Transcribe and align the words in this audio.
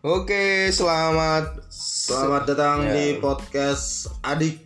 Oke, 0.00 0.72
selamat 0.72 1.60
Selamat 1.68 2.48
datang 2.48 2.88
Ya. 2.88 2.96
di 2.96 3.20
podcast 3.20 4.08
Adik 4.24 4.64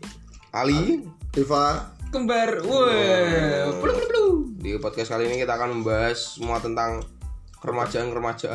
Ali 0.54 1.02
Diva. 1.34 1.90
kembar 2.14 2.62
wah 2.62 3.66
blu 3.74 3.90
blu 3.90 4.04
blu 4.06 4.24
Di 4.62 4.78
podcast 4.78 5.10
kali 5.10 5.26
ini 5.26 5.42
kita 5.42 5.58
akan 5.58 5.82
membahas 5.82 6.38
semua 6.38 6.62
tentang 6.62 7.02
keremajaan-keremajaan. 7.58 8.54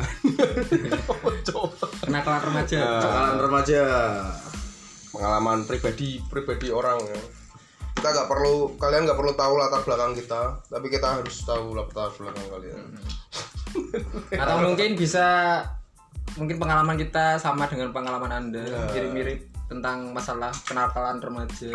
kenakalan 2.00 2.42
remaja 2.48 2.80
Cakalan 2.96 3.36
remaja. 3.36 3.82
Pengalaman 5.12 5.68
pribadi 5.68 6.24
pribadi 6.24 6.72
orang 6.72 6.96
ya. 7.04 7.20
Kita 7.92 8.08
nggak 8.08 8.28
perlu 8.32 8.80
kalian 8.80 9.04
nggak 9.04 9.20
perlu 9.20 9.36
tahu 9.36 9.52
latar 9.60 9.84
belakang 9.84 10.16
kita, 10.16 10.64
tapi 10.64 10.88
kita 10.88 11.20
harus 11.20 11.44
tahu 11.44 11.76
latar 11.76 12.08
belakang 12.16 12.46
kalian. 12.48 12.88
atau 14.32 14.56
mungkin 14.64 14.96
bisa 14.96 15.60
mungkin 16.34 16.56
pengalaman 16.56 16.94
kita 16.94 17.36
sama 17.36 17.66
dengan 17.66 17.90
pengalaman 17.90 18.30
anda 18.30 18.62
mirip-mirip 18.90 19.38
tentang 19.66 20.10
masalah 20.10 20.50
kenakalan 20.62 21.18
remaja 21.18 21.70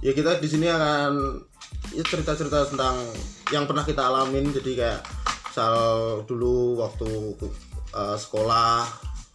Ya 0.00 0.12
kita 0.12 0.36
di 0.36 0.44
sini 0.44 0.68
akan 0.68 1.40
ya 1.90 2.04
cerita-cerita 2.04 2.68
tentang 2.68 3.00
yang 3.48 3.64
pernah 3.64 3.80
kita 3.80 4.04
alamin. 4.04 4.52
Jadi 4.52 4.76
kayak 4.76 5.00
misal 5.48 5.76
dulu 6.24 6.76
waktu 6.76 7.08
uh, 7.96 8.12
sekolah 8.12 8.84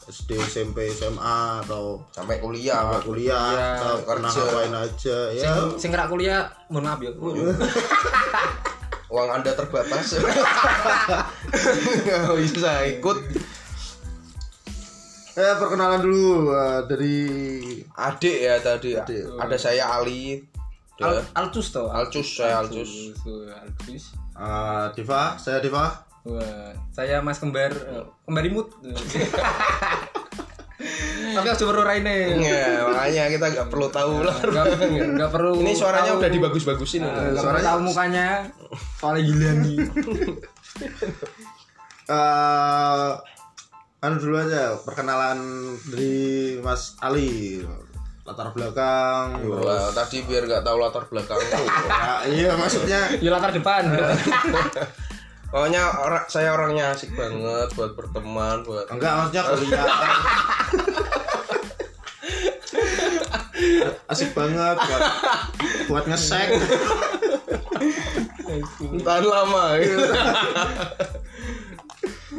SD, 0.06 0.38
SMP, 0.38 0.90
SMA 0.90 1.66
atau 1.66 2.06
Sampai 2.14 2.38
kuliah. 2.38 2.86
sampai 2.86 3.02
kuliah, 3.02 3.50
Iya, 3.50 3.70
atau 3.78 3.96
pernah 4.06 4.30
kerja. 4.30 4.46
ngapain 4.46 4.74
aja 4.76 5.18
ya. 5.34 5.42
sing 5.42 5.90
sing 5.90 5.92
kuliah 6.06 6.46
mohon 6.70 6.86
maaf 6.86 7.02
ya 7.02 7.12
Uang 9.10 9.30
Anda 9.32 9.58
terbatas. 9.58 10.22
Nggak 12.06 12.38
bisa 12.46 12.72
ikut. 12.86 13.18
Eh 15.40 15.54
perkenalan 15.56 16.04
dulu 16.04 16.52
uh, 16.52 16.84
dari 16.84 17.16
Adik 17.96 18.38
ya 18.42 18.60
tadi. 18.60 18.92
Adik. 18.94 19.40
Ada 19.40 19.56
saya 19.56 19.88
Ali. 19.90 20.44
Al 21.00 21.16
Al 21.16 21.24
Alcus 21.34 21.72
toh 21.72 21.88
Alcus, 21.88 22.28
saya 22.36 22.60
Alcus. 22.60 23.16
Alcus 23.16 24.04
uh, 24.36 24.92
Diva, 24.92 25.40
saya 25.40 25.64
Diva. 25.64 25.96
Wah, 26.28 26.76
saya 26.92 27.24
Mas 27.24 27.40
Kembar 27.40 27.72
eh, 27.72 28.04
Kembar 28.28 28.44
imut 28.44 28.68
tapi 31.30 31.46
harus 31.46 31.62
perlu 31.62 31.80
raine 31.80 32.36
Ya, 32.38 32.84
makanya 32.84 33.24
kita 33.30 33.46
nggak 33.50 33.68
perlu 33.72 33.88
tahu 33.88 34.20
lah. 34.20 34.36
nggak 34.92 35.32
perlu 35.32 35.64
Ini 35.64 35.72
suaranya 35.72 36.12
tahu- 36.12 36.20
udah 36.20 36.30
dibagus-bagusin. 36.30 37.00
Eh, 37.00 37.08
perlu 37.08 37.40
Suaranya- 37.40 37.68
tahu 37.72 37.80
mukanya 37.82 38.28
soalnya 39.00 39.22
gila 39.24 39.52
nih 39.64 39.78
eh 42.10 43.10
anu 44.00 44.16
dulu 44.16 44.36
aja 44.40 44.80
perkenalan 44.80 45.40
dari 45.92 46.56
Mas 46.64 46.96
Ali 47.04 47.60
latar 48.24 48.56
belakang 48.56 49.44
Wah, 49.44 49.92
tadi 49.92 50.24
biar 50.24 50.48
nggak 50.48 50.64
tahu 50.64 50.78
latar 50.80 51.04
belakang. 51.12 51.36
ya, 51.44 52.16
iya 52.30 52.52
maksudnya 52.56 53.12
di 53.20 53.28
latar 53.34 53.52
depan 53.52 53.84
Pokoknya 55.50 55.82
orang 56.06 56.30
saya 56.30 56.54
orangnya 56.54 56.94
asik 56.94 57.10
banget 57.18 57.74
buat 57.74 57.98
berteman, 57.98 58.62
buat 58.62 58.86
enggak 58.94 59.14
maksudnya 59.18 59.44
kuliah 59.50 59.86
asik 64.14 64.30
banget 64.38 64.78
buat 64.78 65.02
buat 65.90 66.06
ngesek 66.06 66.50
tahan 69.02 69.26
lama. 69.26 69.64
gitu. 69.82 70.06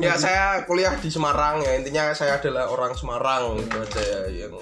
Ya 0.00 0.16
saya 0.16 0.44
kuliah 0.64 0.96
di 0.96 1.08
Semarang 1.08 1.60
ya 1.60 1.76
intinya 1.76 2.10
saya 2.12 2.40
adalah 2.40 2.66
orang 2.68 2.96
Semarang 2.96 3.60
itu 3.60 3.76
aja 3.76 4.00
ya 4.00 4.20
yang 4.46 4.56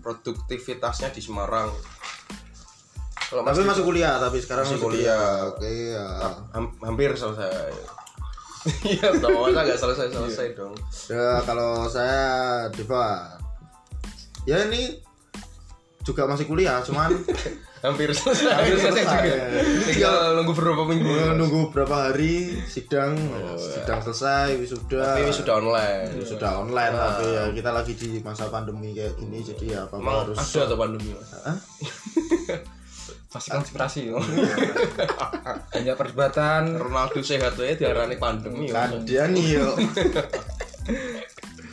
produktivitasnya 0.00 1.12
di 1.12 1.20
Semarang. 1.20 1.68
Kalau 3.30 3.46
tapi 3.46 3.62
masih 3.62 3.68
masuk 3.68 3.84
kuliah 3.86 4.18
tapi 4.18 4.42
sekarang 4.42 4.66
Masih 4.66 4.80
kuliah. 4.82 5.46
oke 5.46 5.68
ya 5.70 6.06
ham- 6.50 6.74
hampir 6.82 7.12
selesai. 7.14 7.70
Iya 8.84 9.16
dong, 9.16 9.40
masa 9.40 9.64
nggak 9.64 9.80
selesai 9.80 10.12
selesai 10.12 10.48
dong. 10.52 10.76
ya 11.08 11.40
kalau 11.48 11.88
saya 11.88 12.68
Diva 12.68 13.24
ya 14.44 14.68
ini 14.68 15.00
juga 16.04 16.28
masih 16.28 16.44
kuliah 16.44 16.84
cuman 16.84 17.08
Hampir 17.80 18.12
selesai. 18.12 18.52
Hampir 18.52 18.76
selesai 18.76 19.02
juga. 19.02 19.34
Tinggal 19.88 20.16
nunggu 20.36 20.52
beberapa 20.52 20.82
minggu. 20.84 21.12
nunggu 21.32 21.60
berapa 21.72 22.12
hari 22.12 22.60
sidang 22.64 23.16
sidang 23.56 24.00
selesai 24.00 24.52
wisuda 24.54 25.16
Tapi 25.16 25.20
ini 25.22 25.32
sudah 25.32 25.54
online. 25.56 26.08
sudah 26.20 26.50
online 26.58 26.92
tapi 26.92 27.24
ya 27.26 27.42
kita 27.50 27.70
lagi 27.70 27.92
di 27.94 28.20
masa 28.20 28.46
pandemi 28.46 28.92
kayak 28.92 29.16
gini 29.16 29.40
jadi 29.40 29.64
ya 29.66 29.80
apa 29.84 29.96
Emang 29.96 30.16
harus 30.22 30.36
ada 30.36 30.60
atau 30.62 30.76
pandemi? 30.76 31.08
Hah? 31.16 31.56
masih 33.30 33.50
konspirasi 33.54 34.00
yo 34.10 34.18
hanya 35.70 35.94
perdebatan 36.02 36.74
Ronaldo 36.74 37.22
sehat 37.22 37.54
ya 37.54 37.78
diarani 37.78 38.18
pandemi. 38.18 38.66
ya. 38.66 38.90
kadian 38.90 39.38
yo 39.38 39.70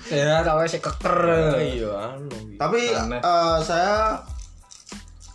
ya 0.08 0.40
tahu 0.40 0.64
sih 0.64 0.78
keker 0.78 1.20
Iya, 1.58 1.92
anu. 2.14 2.30
tapi 2.56 2.94
eh, 2.94 3.58
saya 3.60 4.22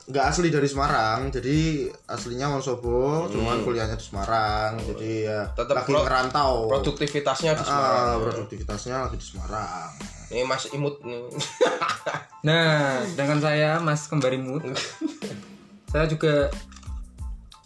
nggak 0.03 0.25
asli 0.27 0.51
dari 0.51 0.67
Semarang 0.67 1.31
jadi 1.31 1.87
aslinya 2.11 2.51
Wonosobo 2.51 3.31
cuman 3.31 3.63
kuliahnya 3.63 3.95
di 3.95 4.03
Semarang 4.03 4.75
jadi 4.83 5.11
ya 5.23 5.41
Tetap 5.55 5.79
lagi 5.79 5.89
pro- 5.89 6.03
ngerantau 6.03 6.53
Produktivitasnya 6.69 7.53
di 7.53 7.63
Ah, 7.63 7.65
Semarang. 7.65 8.19
produktivitasnya 8.21 8.97
lagi 9.01 9.17
di 9.17 9.27
Semarang 9.27 9.89
Ini 10.29 10.43
Mas 10.43 10.65
Imut 10.71 10.99
nih. 11.03 11.23
nah 12.49 12.99
dengan 13.15 13.39
saya 13.39 13.79
Mas 13.79 14.11
Kembar 14.11 14.35
Imut 14.35 14.67
saya 15.95 16.11
juga 16.11 16.51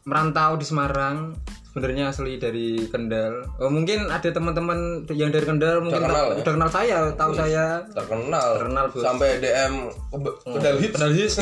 merantau 0.05 0.55
di 0.55 0.67
Semarang 0.67 1.33
sebenarnya 1.77 2.09
asli 2.09 2.41
dari 2.41 2.89
Kendal 2.89 3.45
oh, 3.61 3.69
mungkin 3.69 4.09
ada 4.09 4.25
teman-teman 4.27 5.05
yang 5.13 5.29
dari 5.29 5.45
Kendal 5.45 5.85
mungkin 5.85 6.01
kenal 6.01 6.33
ya? 6.33 6.41
udah 6.41 6.53
kenal 6.57 6.71
saya 6.73 6.97
tahu 7.13 7.33
saya 7.33 7.85
Terkenal. 7.93 8.49
Terkenal, 8.57 8.85
Bos. 8.89 9.05
Sampai 9.05 9.37
DM 9.37 9.73
ke- 9.93 10.37
Kendal 10.49 10.77
Hits. 10.79 10.95
Kendal 10.97 11.13
Hits 11.13 11.35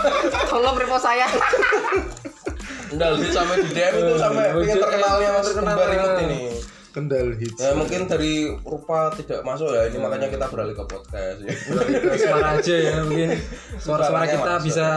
tolong 0.50 0.72
repost 0.74 1.04
saya 1.04 1.28
Kendal 2.86 3.12
Hits 3.18 3.34
sampai 3.34 3.56
di 3.60 3.70
DM 3.70 3.94
itu 3.98 4.14
sampai 4.16 4.44
Oh, 4.46 4.58
pengen 4.58 4.76
terkenalnya 4.78 5.28
Mas 5.30 5.46
terkenal. 5.46 5.76
Imut 5.76 6.16
ini. 6.22 6.40
Kendal 6.88 7.26
hits 7.34 7.58
Ya 7.58 7.74
mungkin 7.74 8.06
dari 8.06 8.32
rupa 8.62 9.10
tidak 9.12 9.42
masuk 9.42 9.66
ya 9.68 9.84
ini 9.84 9.98
makanya 9.98 10.30
kita 10.30 10.46
beralih 10.46 10.72
ke 10.72 10.84
podcast 10.86 11.38
ya. 11.42 11.50
suara 12.16 12.56
aja 12.56 12.70
ya 12.78 12.94
mungkin 13.02 13.34
suara-suara 13.76 14.24
kita 14.24 14.52
masuk. 14.54 14.64
bisa 14.64 14.88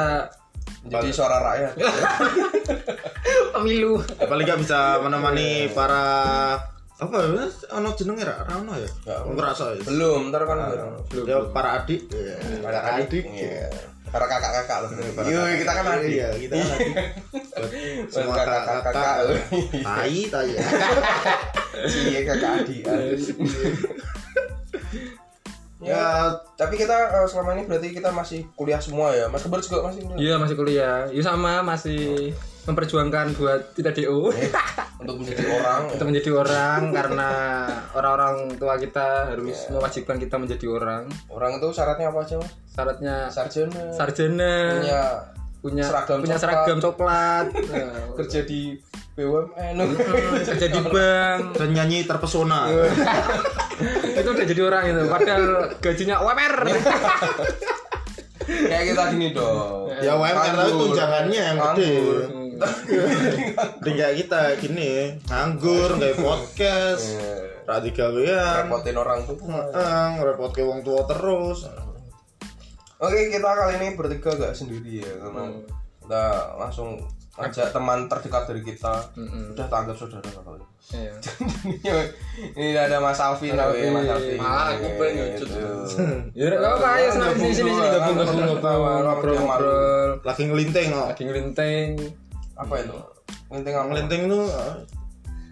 Jadi 0.88 1.10
suara 1.12 1.38
rakyat. 1.44 1.74
pemilu. 3.58 3.94
Paling 4.18 4.46
nggak 4.46 4.60
bisa 4.62 5.02
menemani 5.02 5.72
para 5.74 6.04
apa 6.98 7.14
ya 7.14 7.46
ono 7.78 7.94
jenenge 7.94 8.26
ra? 8.26 8.42
Ra 8.42 8.54
ono 8.58 8.74
ya? 8.74 8.90
Ngerasa 9.30 9.78
ya? 9.78 9.82
Belum, 9.86 10.34
ntar 10.34 10.50
kan 10.50 10.58
ya 11.14 11.38
para 11.54 11.84
adik. 11.84 12.10
Ya. 12.10 12.38
para 12.62 12.80
adik. 12.98 13.26
Iya. 13.28 13.70
Para 14.08 14.24
kakak-kakak 14.24 14.78
loh. 14.88 14.90
Iya, 15.28 15.42
kita 15.60 15.72
kan 15.76 15.86
adik. 16.00 16.10
iya 16.16 16.30
kita 16.40 16.54
kan 16.56 16.68
adik. 16.80 16.96
Buat 17.36 18.08
semua 18.08 18.36
kakak-kakak. 18.40 19.16
tai 19.84 20.20
tai. 20.32 20.50
Ya 20.56 20.64
Iya, 22.08 22.20
kakak 22.26 22.52
adik. 22.64 22.84
Ya, 25.88 25.96
ya 25.96 26.06
tapi 26.54 26.76
kita 26.76 26.92
eh, 27.16 27.26
selama 27.26 27.54
ini 27.54 27.64
berarti 27.64 27.88
kita 27.90 28.12
masih 28.12 28.44
kuliah 28.52 28.78
semua 28.78 29.12
ya. 29.12 29.26
Mas 29.26 29.40
Kebar 29.40 29.60
juga 29.60 29.82
masih 29.84 30.04
kuliah. 30.04 30.20
iya 30.20 30.36
masih 30.36 30.56
kuliah 30.56 30.98
iya 31.08 31.24
sama 31.24 31.62
masih 31.62 32.36
memperjuangkan 32.64 33.32
buat 33.34 33.62
tidak 33.74 33.96
do 33.98 34.28
Untuk 34.98 35.16
menjadi 35.18 35.40
orang. 35.48 35.82
kita 35.88 36.04
menjadi 36.04 36.30
orang 36.34 36.82
karena 36.92 37.30
orang-orang 37.94 38.36
tua 38.56 38.76
kita 38.76 39.08
harus 39.30 39.70
mewajibkan 39.70 40.18
kita 40.18 40.36
menjadi 40.36 40.66
orang 40.68 41.04
Orang 41.28 41.56
itu 41.56 41.68
syaratnya 41.70 42.10
apa 42.10 42.20
aja, 42.20 42.36
Mas? 42.36 42.52
syaratnya 42.68 43.16
Sarjana. 43.28 43.84
sarjana 43.92 44.54
Punya 44.76 45.02
punya 45.58 45.84
seragam 45.84 46.18
punya 46.20 46.36
coklat. 46.36 46.44
seragam 46.44 46.78
coklat 46.80 47.46
Nah, 47.50 48.04
kerja 48.18 48.40
di 48.44 48.62
BUMN. 49.18 49.74
hmm, 49.82 50.46
kerja 50.46 50.68
di 50.70 50.82
bank 50.94 51.58
dan 51.58 51.70
nyanyi 51.74 52.06
terpesona. 52.06 52.70
Itu 54.22 54.30
udah 54.30 54.46
jadi 54.46 54.62
orang 54.62 54.84
itu 54.90 55.02
padahal 55.10 55.46
gajinya 55.82 56.22
UMR 56.22 56.56
Kayak 58.48 58.84
kita 58.94 59.04
gini 59.14 59.28
dong. 59.34 59.90
ya 60.02 60.14
UMR 60.18 60.54
tapi 60.54 60.72
tunjangannya 60.74 61.42
yang 61.42 61.58
gede. 61.58 61.94
Kayak 63.82 64.14
kita 64.22 64.42
gini 64.62 65.18
nganggur 65.26 65.98
kayak 65.98 66.18
podcast. 66.22 67.18
Iya. 67.18 67.34
Rati 67.68 67.90
gawean 67.92 68.70
Repotin 68.70 68.96
orang 68.96 69.20
tuh. 69.26 69.38
Heeh, 69.44 70.08
repot 70.24 70.54
ke 70.54 70.62
wong 70.62 70.86
tua 70.86 71.04
terus. 71.10 71.66
Oke, 72.98 73.30
kita 73.30 73.50
kali 73.50 73.74
ini 73.82 73.88
bertiga 73.94 74.34
gak 74.34 74.58
sendiri 74.58 75.06
ya 75.06 75.14
karena 75.22 75.54
kita 76.02 76.24
langsung 76.58 76.98
ngajak 77.38 77.70
teman 77.70 78.06
terdekat 78.06 78.44
dari 78.46 78.62
kita 78.62 78.94
Mm-mm. 79.14 79.54
udah 79.54 79.68
tanggap 79.68 79.94
saudara 79.94 80.26
kali 80.26 80.66
Iya. 80.88 81.12
ini 82.56 82.72
ada 82.74 82.98
Mas 82.98 83.20
Alvin 83.20 83.54
tapi 83.54 83.92
Mas 83.92 84.08
Alvin. 84.08 84.40
Malah 84.40 84.72
aku 84.72 84.88
pengen 84.96 85.36
Gitu. 85.36 85.44
nyucut. 85.44 85.50
Ya 86.32 86.44
udah 86.48 86.60
apa 86.72 86.88
ayo 86.96 87.08
senang 87.12 87.32
sini 87.36 87.52
sini 87.52 87.70
sini 87.70 87.88
gabung 87.92 88.16
gabung 88.18 89.04
ngobrol 89.04 89.36
ngobrol 89.36 90.10
lagi 90.24 90.44
ngelinting 90.48 90.90
lagi 90.96 91.24
ngelinteng 91.24 91.88
apa 92.56 92.74
itu 92.80 92.96
penting 93.48 93.74
apa 93.76 93.86
ngelinting 93.86 94.22
tuh 94.26 94.44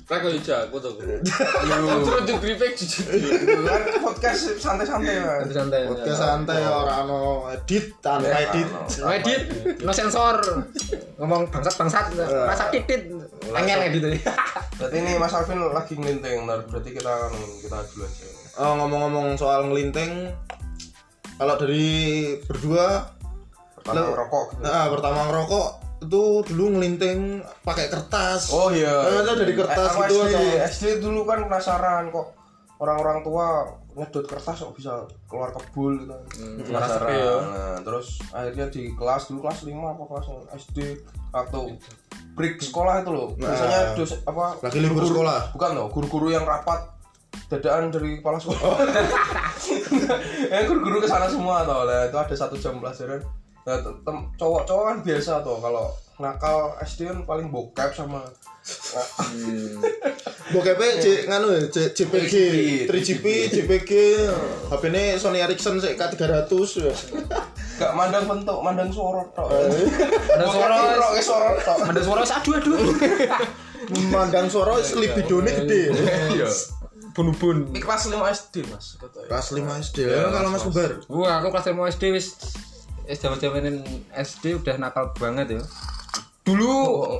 ah, 0.05 0.21
Kayak 0.21 0.21
kau 0.21 0.31
hijau 0.37 0.57
aku 0.69 0.77
tuh. 0.77 0.91
Terus 1.01 2.23
di 2.29 2.33
gripek 2.37 2.71
jujur. 2.77 3.05
kan 3.65 3.81
podcast 4.05 4.61
santai-santai 4.61 5.17
santai 5.17 5.41
kan 5.41 5.49
santai 5.49 5.79
podcast 5.89 6.21
santai 6.21 6.61
orang 6.61 7.09
no 7.09 7.49
edit 7.49 7.85
tanpa 8.05 8.37
edit. 8.45 8.67
No 9.01 9.09
edit 9.09 9.41
no 9.81 9.89
sensor. 9.89 10.37
Ngomong 11.17 11.49
bangsat 11.49 11.73
bangsat 11.73 12.05
rasa 12.21 12.69
titit. 12.69 13.09
Angel 13.49 13.81
edit. 13.89 14.01
Tadi 14.05 14.19
berarti 14.77 14.97
ini 15.01 15.11
Mas 15.17 15.33
Alvin 15.33 15.57
lagi 15.73 15.97
ngelinting 15.97 16.45
berarti 16.45 16.89
kita 16.93 17.13
kita 17.65 17.77
dulu 17.89 18.03
aja. 18.05 18.25
Oh, 18.55 18.73
ngomong-ngomong 18.77 19.35
soal 19.35 19.67
ngelinting 19.67 20.31
kalau 21.35 21.55
dari 21.59 21.87
berdua 22.47 23.11
pertama 23.75 24.01
Lo- 24.01 24.17
rokok 24.17 24.43
gitu 24.55 24.61
nah, 24.63 24.87
pertama 24.87 25.19
ngerokok 25.29 25.67
itu 26.05 26.23
dulu 26.45 26.63
ngelinting 26.71 27.19
pakai 27.61 27.89
kertas 27.89 28.49
Oh 28.49 28.69
iya. 28.69 28.93
Eh, 29.03 29.19
itu 29.19 29.33
dari 29.35 29.53
kertas 29.53 29.75
Eh, 29.75 29.91
aku 29.91 30.01
gitu 30.03 30.15
SD, 30.15 30.29
atau- 30.29 30.61
SD 30.63 30.83
dulu 31.01 31.21
kan 31.25 31.39
penasaran 31.43 32.03
kok 32.09 32.27
orang-orang 32.77 33.19
tua 33.21 33.47
nyedot 33.95 34.27
kertas 34.27 34.59
kok 34.59 34.75
bisa 34.75 34.91
keluar 35.25 35.49
kebul 35.49 35.95
gitu. 35.97 36.13
penasaran. 36.61 37.07
sepi 37.07 37.15
ya. 37.15 37.35
Nah, 37.41 37.77
terus 37.81 38.07
akhirnya 38.29 38.67
di 38.67 38.91
kelas 38.91 39.23
dulu 39.25 39.39
kelas 39.41 39.59
5 39.63 39.71
apa 39.71 40.03
kelas 40.05 40.27
SD 40.59 40.77
atau 41.31 41.71
break 42.35 42.59
sekolah 42.59 42.99
itu 42.99 43.09
loh. 43.09 43.27
Biasanya 43.33 43.95
dos 43.95 44.11
apa 44.21 44.59
Lagi 44.59 44.79
libur 44.79 45.03
sekolah. 45.03 45.55
Bukan 45.55 45.69
loh, 45.71 45.87
guru-guru 45.87 46.27
yang 46.29 46.43
rapat 46.43 46.91
dadaan 47.47 47.87
dari 47.87 48.19
kepala 48.19 48.35
sekolah. 48.35 48.59
eh 50.53 50.61
guru-guru 50.67 50.99
ke 50.99 51.07
sana 51.07 51.31
semua 51.31 51.63
tau 51.63 51.87
lah. 51.87 52.07
Itu 52.07 52.17
ada 52.19 52.35
satu 52.35 52.55
jam 52.55 52.77
pelajaran. 52.77 53.23
Nah, 53.65 53.81
cowok-cowok 54.35 54.83
kan 54.85 54.97
biasa 55.01 55.41
tuh 55.41 55.57
kalau 55.57 55.89
nakal 56.15 56.77
SD 56.79 57.05
kan 57.05 57.17
paling 57.23 57.49
bokep 57.49 57.91
sama 57.91 58.21
bokep 60.47 60.79
C 60.95 61.05
nganu 61.25 61.47
ya 61.49 61.61
C- 61.67 61.91
JPG 61.91 62.33
3GP 62.85 63.25
JPG 63.51 63.91
HP 64.69 64.83
ini 64.87 65.03
Sony 65.17 65.41
Ericsson 65.41 65.77
sih 65.77 65.93
K300 65.93 66.49
ya. 66.79 66.93
gak 67.75 67.91
mandang 67.91 68.23
bentuk, 68.23 68.55
mandang 68.61 68.87
suara 68.87 69.25
tok. 69.33 69.49
ada 69.51 70.45
suara 70.47 70.75
Bokep 70.77 71.21
suara 71.21 71.49
tok. 71.59 71.77
ada 71.83 71.99
suara 71.99 72.21
aduh 72.23 72.53
aduh 72.55 72.77
memandang 73.91 74.47
suara 74.47 74.77
libidone 74.93 75.51
gede 75.57 75.81
Iya. 76.31 76.47
bun-bun 77.11 77.69
Ini 77.69 77.79
kelas 77.79 78.07
5 78.07 78.15
SD, 78.29 78.55
Mas. 78.65 78.95
katanya. 78.95 79.27
kelas 79.27 79.47
5 79.51 79.83
SD 79.83 79.97
ya 80.05 80.29
kalau 80.29 80.49
Mas 80.49 80.63
Kubar 80.63 80.91
Wah, 81.05 81.33
aku 81.39 81.47
kelas 81.49 81.65
5 81.67 81.91
SD 81.91 82.03
wis 82.11 82.27
wis 83.05 83.17
zaman-zamanin 83.17 83.81
SD 84.11 84.57
udah 84.57 84.75
nakal 84.77 85.09
banget 85.15 85.57
ya. 85.57 85.61
Dulu 86.45 86.73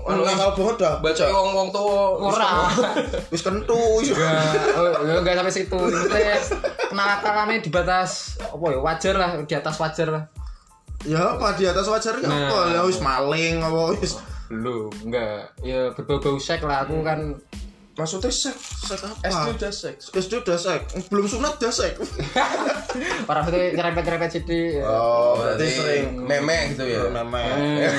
Anu, 0.05 0.21
nakal 0.21 0.53
banget 0.53 0.75
dah 0.81 0.93
baca 1.01 1.23
wong-wong 1.25 1.69
tua. 1.69 2.29
ora 2.29 2.69
wis 3.33 3.41
kentu 3.41 3.73
enggak 4.05 4.53
oh, 4.77 5.01
ya 5.01 5.17
enggak 5.17 5.33
sampai 5.37 5.53
situ. 5.53 5.77
Maksudnya 5.77 6.37
kenakalannya 6.89 7.57
di 7.57 7.69
batas 7.69 8.37
apa 8.39 8.65
ya 8.69 8.77
wajar 8.77 9.13
lah, 9.17 9.29
di 9.41 9.53
atas 9.53 9.75
wajar 9.77 10.07
lah. 10.09 10.23
ya 11.05 11.37
apa 11.37 11.53
di 11.53 11.65
atas 11.65 11.85
wajar 11.85 12.17
ya 12.17 12.25
Nah. 12.25 12.49
apa 12.49 12.59
ya 12.73 12.79
wis 12.81 12.97
maling 12.97 13.61
apa 13.61 13.81
wis 13.97 14.13
Belum, 14.45 14.93
enggak. 15.01 15.57
Ya 15.65 15.89
berbau-bau 15.89 16.37
sek 16.37 16.61
lah 16.61 16.85
aku 16.85 17.01
kan 17.01 17.33
Maksudnya 17.95 18.27
seks. 18.27 18.59
sek 18.85 18.99
SD 19.23 19.31
apa 19.31 19.55
udah 19.55 19.71
seks. 19.71 20.03
SD 20.11 20.43
udah 20.43 20.57
sek 20.59 20.81
belum 21.07 21.25
sunat 21.25 21.55
udah 21.57 21.71
sek 21.71 21.95
orang 23.31 23.43
itu 23.47 23.59
nyerempet-nyerempet 23.79 24.29
sithik. 24.31 24.79
ya. 24.79 24.83
oh 24.83 25.39
berarti 25.39 25.65
sering 25.67 26.05
meme 26.19 26.75
gitu 26.75 26.83
ya. 26.83 27.07
meme 27.07 27.39
Eh, 27.39 27.91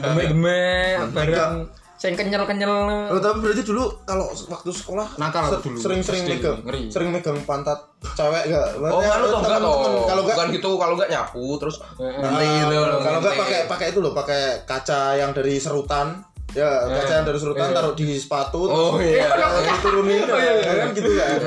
Demek-demek 0.00 1.12
barang 1.12 1.82
sing 2.02 2.18
kenyel-kenyel. 2.18 2.74
Oh, 3.14 3.20
tapi 3.22 3.38
berarti 3.38 3.62
dulu 3.62 3.86
kalau 4.02 4.26
waktu 4.50 4.74
sekolah 4.74 5.06
Nakal 5.22 5.54
dulu. 5.62 5.78
sering-sering 5.78 6.26
SD, 6.26 6.30
megang 6.34 6.58
sering 6.90 7.14
megang 7.14 7.38
pantat 7.46 7.78
cewek 8.18 8.50
enggak? 8.50 8.74
Oh, 8.82 8.98
kalau 8.98 9.26
tuh 9.30 9.38
enggak 9.38 9.60
loh. 9.62 9.76
Kalau 10.02 10.22
enggak 10.26 10.34
Bukan 10.34 10.48
gitu, 10.50 10.70
kalau 10.82 10.94
enggak 10.98 11.10
nyapu 11.14 11.44
terus 11.62 11.78
gitu 11.78 12.74
kalau 12.74 13.18
enggak 13.22 13.34
pakai 13.38 13.60
pakai 13.70 13.86
itu 13.94 13.98
loh, 14.02 14.10
pakai 14.10 14.66
kaca 14.66 15.14
yang 15.14 15.30
dari 15.30 15.62
serutan. 15.62 16.26
Ya, 16.52 16.84
kaca 16.84 17.12
yang 17.16 17.24
dari 17.24 17.38
serutan 17.40 17.72
taruh 17.72 17.96
di 17.96 18.20
sepatu. 18.20 18.68
Oh, 18.68 19.00
iya. 19.00 19.32
terus 19.64 19.80
turunin. 19.80 20.20
kan 20.28 20.92
gitu 20.92 21.10
kan. 21.16 21.40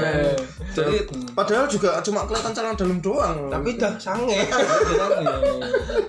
Jadi 0.76 0.96
Padahal 1.38 1.66
juga 1.70 2.02
cuma 2.02 2.26
kelihatan 2.26 2.52
celana 2.58 2.74
dalam 2.74 2.98
doang. 3.00 3.38
tapi 3.54 3.78
dah 3.78 3.94
sange. 4.02 4.34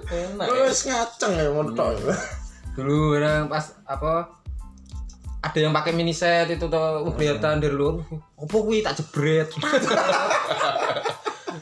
Enak. 0.08 0.46
Lu 0.48 0.64
wis 0.64 0.81
ngaceng 0.88 1.32
ya 1.37 1.52
montok. 1.52 1.98
dulu 2.76 3.16
orang 3.16 3.48
pas 3.48 3.72
apa 3.88 4.37
ada 5.40 5.58
yang 5.62 5.72
pakai 5.72 5.96
mini 5.96 6.12
set 6.12 6.52
itu 6.52 6.69
tuh 6.69 6.76
uh, 6.76 7.12
kelihatan 7.16 7.56
dari 7.56 7.72
luar 7.72 8.04
apa 8.37 8.52
kuwi 8.52 8.84
tak 8.84 9.00
jebret 9.00 9.48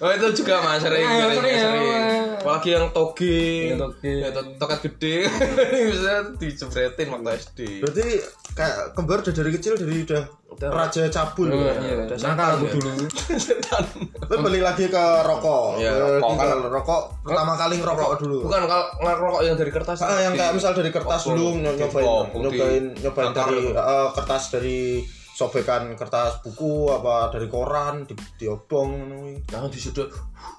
Oh 0.03 0.11
itu 0.11 0.43
juga 0.43 0.59
mas 0.59 0.83
sering, 0.83 1.07
ya. 1.07 1.39
sering. 1.39 2.04
Apalagi 2.45 2.69
yang 2.71 2.93
toge, 2.93 3.73
Yang 3.73 3.81
toge. 3.81 4.13
ya, 4.21 4.29
to- 4.29 4.79
gede, 4.85 5.17
bisa 5.91 6.13
dijebretin 6.37 7.09
waktu 7.09 7.31
SD. 7.35 7.59
Berarti 7.81 8.05
kayak 8.53 8.77
kembar 8.93 9.25
udah 9.25 9.33
dari 9.33 9.51
kecil 9.51 9.75
dari 9.75 10.05
udah 10.05 10.25
raja 10.71 11.09
cabul. 11.09 11.49
Oh, 11.49 11.59
ya. 11.59 11.73
iya 11.81 11.95
udah 12.05 12.17
nakal 12.21 12.49
aku 12.55 12.65
ya. 12.69 12.73
dulu 12.77 13.05
Tapi 14.15 14.35
balik 14.39 14.63
lagi 14.63 14.85
ke 14.87 15.05
rokok. 15.25 15.81
Iya, 15.81 15.91
Ke 15.91 16.05
rokok 16.21 16.33
kan. 16.37 16.59
rokok 16.63 17.03
pertama 17.25 17.53
kali 17.57 17.75
ngerokok 17.81 18.11
dulu. 18.21 18.39
Bukan 18.47 18.61
kalau 18.65 18.87
ngerokok 19.01 19.41
yang 19.43 19.57
dari 19.57 19.73
kertas. 19.73 19.99
Ah, 19.99 20.21
yang 20.21 20.35
kayak 20.37 20.53
misal 20.55 20.71
dari 20.71 20.91
kertas 20.93 21.23
dulu 21.25 21.59
nyobain 21.59 22.07
nyobain 22.31 22.85
nyobain 22.95 23.33
dari 23.33 23.61
kertas 24.15 24.43
dari 24.53 24.81
sobekan 25.35 25.99
kertas 25.99 26.39
buku 26.47 26.95
apa 26.95 27.35
dari 27.35 27.51
koran 27.51 28.07
di 28.07 28.15
diobong 28.39 28.89
ngono. 29.03 29.19
Jangan 29.51 29.69
disudut 29.69 30.09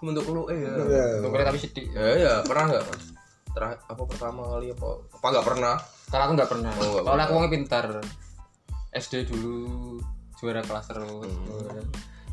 bentuk 0.03 0.27
lu 0.27 0.51
eh 0.51 0.59
ya. 0.59 0.71
Iya. 0.75 1.05
Nggak 1.23 1.47
tapi 1.47 1.59
sedih 1.63 1.87
Ya 1.95 2.11
ya 2.19 2.33
pernah 2.43 2.75
nggak? 2.75 2.83
Mas? 2.83 3.05
Terakhir 3.55 3.77
apa 3.87 4.03
pertama 4.03 4.41
kali 4.51 4.67
apa? 4.75 4.87
Apa 5.15 5.25
nggak 5.31 5.47
pernah? 5.47 5.75
kalau 6.05 6.23
aku 6.29 6.33
nggak 6.37 6.51
pernah 6.51 6.71
Oh, 6.71 6.85
nggak 6.85 7.03
soalnya 7.03 7.25
aku 7.25 7.33
orangnya 7.33 7.51
pintar 7.51 7.85
SD 8.95 9.13
dulu 9.27 9.57
juara 10.39 10.61
kelas 10.63 10.85
terus 10.87 11.09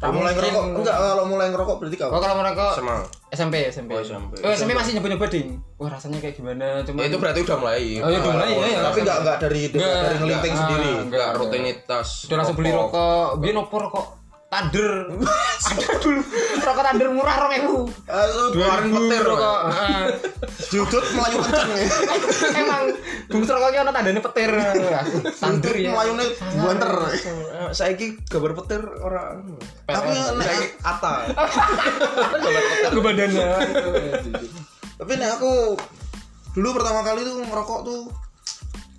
Kalau 0.03 0.19
mulai 0.19 0.35
ngerokok 0.35 0.65
enggak 0.75 0.97
kalau 0.99 1.25
mulai 1.25 1.47
ngerokok 1.49 1.77
berarti 1.79 1.95
oh 1.95 2.01
kapan? 2.03 2.19
kalau 2.19 2.37
mereka 2.37 2.65
Sama. 2.75 2.97
SMP 3.31 3.55
SMP 3.71 3.91
Oh, 3.95 4.03
SMP. 4.03 4.33
oh 4.43 4.51
SMP 4.51 4.71
masih 4.75 4.91
nyoba-nyoba 4.99 5.27
ding 5.31 5.49
wah 5.79 5.89
rasanya 5.89 6.19
kayak 6.19 6.35
gimana 6.35 6.83
cuma 6.83 6.99
Ya 6.99 7.07
itu 7.07 7.17
berarti 7.17 7.41
udah 7.41 7.57
mulai. 7.57 7.85
Oh, 8.03 8.09
iya, 8.11 8.19
udah 8.19 8.33
mulai, 8.35 8.51
ya, 8.51 8.67
ya. 8.67 8.81
Tapi 8.83 8.99
enggak 9.01 9.19
enggak 9.23 9.37
dari 9.39 9.61
dari 9.71 9.83
ngelinting 10.19 10.55
sendiri. 10.55 10.91
Enggak 11.07 11.29
rutinitas. 11.35 12.09
udah 12.27 12.37
langsung 12.37 12.57
beli 12.59 12.71
rokok 12.71 13.29
biar 13.39 13.55
nopo 13.55 13.77
rokok 13.79 14.07
Thunder 14.53 15.09
rokok 16.61 16.83
Thunder 16.85 17.09
murah 17.09 17.37
rong 17.41 17.53
ewu. 17.57 17.77
Ah, 18.05 18.29
Keluarin 18.53 18.93
petir, 18.93 19.23
rokok. 19.25 19.61
Heeh. 19.73 20.05
diudut 20.69 21.05
melayu 21.17 21.39
kenceng 21.41 21.71
ya. 21.73 21.89
emang 22.61 22.83
bungkus 23.33 23.49
rokoknya 23.49 23.81
ada 23.89 23.93
tandanya 23.97 24.21
petir. 24.21 24.53
Thunder 25.41 25.73
ya. 25.73 25.91
melayune 25.97 26.25
buanter. 26.61 26.93
Saya 27.73 27.97
ki 27.97 28.21
gambar 28.29 28.53
petir 28.61 28.83
orang. 29.01 29.57
Tapi 29.89 30.09
nek 30.37 30.61
ata. 30.85 31.15
aku 32.93 33.01
badannya 33.01 33.49
tapi 35.03 35.19
nek 35.19 35.35
aku 35.35 35.75
dulu 36.55 36.79
pertama 36.79 37.03
kali 37.03 37.27
tuh 37.27 37.43
ngerokok 37.43 37.81
tuh 37.83 38.01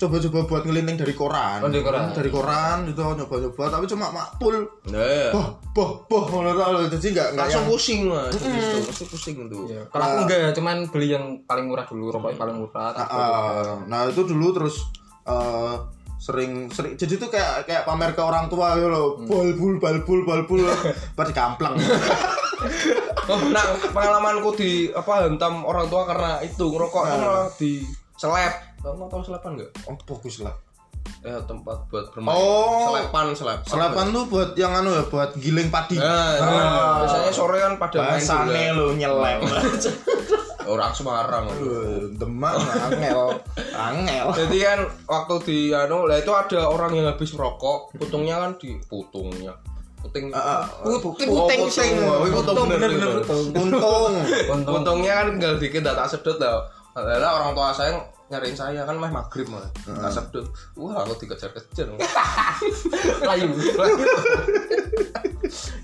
coba-coba 0.03 0.39
buat 0.43 0.63
ngelinting 0.63 0.97
dari 0.99 1.13
koran. 1.13 1.63
Oh, 1.63 1.71
dari 1.71 1.79
koran. 1.79 2.11
Dari 2.11 2.27
koran 2.27 2.77
itu 2.85 2.99
nyoba-nyoba 2.99 3.63
tapi 3.71 3.85
cuma 3.87 4.05
makpul. 4.11 4.55
Nah, 4.91 4.99
ya. 4.99 5.31
Boh, 5.31 5.47
boh, 5.71 5.89
boh, 6.05 6.23
ngono. 6.27 6.51
Jadi 6.91 7.15
enggak 7.15 7.27
enggak 7.31 7.47
Langsung 7.47 7.63
yang 7.63 7.71
pusing 7.71 7.99
mas. 8.11 8.31
Itu 8.35 8.47
pasti 8.83 9.05
pusing 9.07 9.35
tuh. 9.47 9.63
kalau 9.87 10.03
aku 10.03 10.19
enggak 10.27 10.51
cuman 10.53 10.75
beli 10.91 11.07
yang 11.11 11.25
paling 11.43 11.65
murah 11.65 11.87
dulu 11.87 12.11
rokok 12.11 12.29
yang 12.35 12.41
paling 12.41 12.55
murah 12.59 12.91
Ah, 12.93 13.07
ah. 13.07 13.75
nah 13.87 14.03
itu 14.05 14.21
dulu 14.21 14.51
terus 14.51 14.83
eh, 15.23 15.75
sering 16.19 16.71
sering 16.71 16.95
jadi 16.95 17.13
tuh 17.17 17.27
kayak 17.27 17.63
kayak 17.63 17.83
pamer 17.83 18.11
ke 18.11 18.23
orang 18.23 18.47
tua 18.47 18.75
gitu 18.75 18.87
loh 18.87 19.19
balbul 19.23 19.75
balbul 19.75 20.23
balbul 20.23 20.61
pada 21.17 21.31
kamplang 21.31 21.75
Oh, 23.23 23.39
nah 23.51 23.63
pengalamanku 23.91 24.51
di 24.53 24.71
apa 24.89 25.27
hentam 25.27 25.63
orang 25.63 25.87
tua 25.87 26.03
karena 26.03 26.31
itu 26.39 26.63
ngerokok 26.63 27.03
malah 27.05 27.47
di 27.55 27.79
seleb. 28.15 28.51
Kamu 28.83 29.07
tahu 29.07 29.21
selepan 29.23 29.51
nggak? 29.55 29.71
oh 29.87 29.95
fokus 30.05 30.43
lah 30.43 30.53
Ya 31.19 31.35
tempat 31.41 31.87
buat 31.87 32.11
bermain. 32.11 32.31
Oh. 32.31 32.91
Selepan, 32.91 33.31
selepan. 33.31 33.67
selapan 33.67 34.05
tuh 34.11 34.23
buat 34.27 34.49
yang 34.55 34.71
anu 34.73 34.91
ya 34.91 35.03
buat 35.03 35.35
giling 35.35 35.67
padi 35.67 35.95
Nah, 35.95 36.35
nah, 36.35 36.99
biasanya 36.99 37.31
sore 37.31 37.59
kan 37.59 37.75
pada 37.75 37.95
main 37.97 38.19
bahasane 38.19 38.63
lo 38.71 38.91
nyelem 38.91 39.39
orang 40.63 40.91
Semarang 40.95 41.43
Eh, 41.53 42.07
Demak 42.15 42.55
angel, 42.55 43.35
angel. 43.75 44.25
jadi 44.33 44.57
kan 44.63 44.79
waktu 45.05 45.35
di 45.43 45.57
anu 45.71 46.07
lah 46.07 46.15
itu 46.15 46.31
ada 46.31 46.67
orang 46.67 46.91
yang 46.93 47.07
habis 47.07 47.35
merokok 47.35 47.91
putungnya 47.93 48.39
kan 48.39 48.51
di 48.55 48.79
putungnya 48.81 49.51
puting 49.99 50.31
Puting, 50.83 51.27
puting 51.31 51.59
puting, 51.63 51.91
Oh, 52.03 52.27
bener, 52.67 52.75
bener-bener 52.79 52.91
bener. 52.91 53.23
untung. 53.23 53.43
Untung. 53.55 54.13
Untung. 54.51 54.73
Puntungnya 54.73 55.23
kan 55.23 55.25
tinggal 55.31 55.55
dikit 55.55 55.79
tak 55.81 56.07
sedot 56.07 56.35
lah. 56.39 56.59
Adalah 56.93 57.39
orang 57.39 57.55
tua 57.55 57.71
saya 57.71 57.95
nyariin 58.33 58.57
saya 58.57 58.81
kan 58.89 58.97
mah 58.97 59.13
maghrib 59.13 59.45
mah. 59.53 59.69
Tak 59.85 60.09
sedot. 60.09 60.49
Wah, 60.73 61.05
aku 61.05 61.21
dikejar-kejar. 61.21 61.93
Layu. 63.21 63.53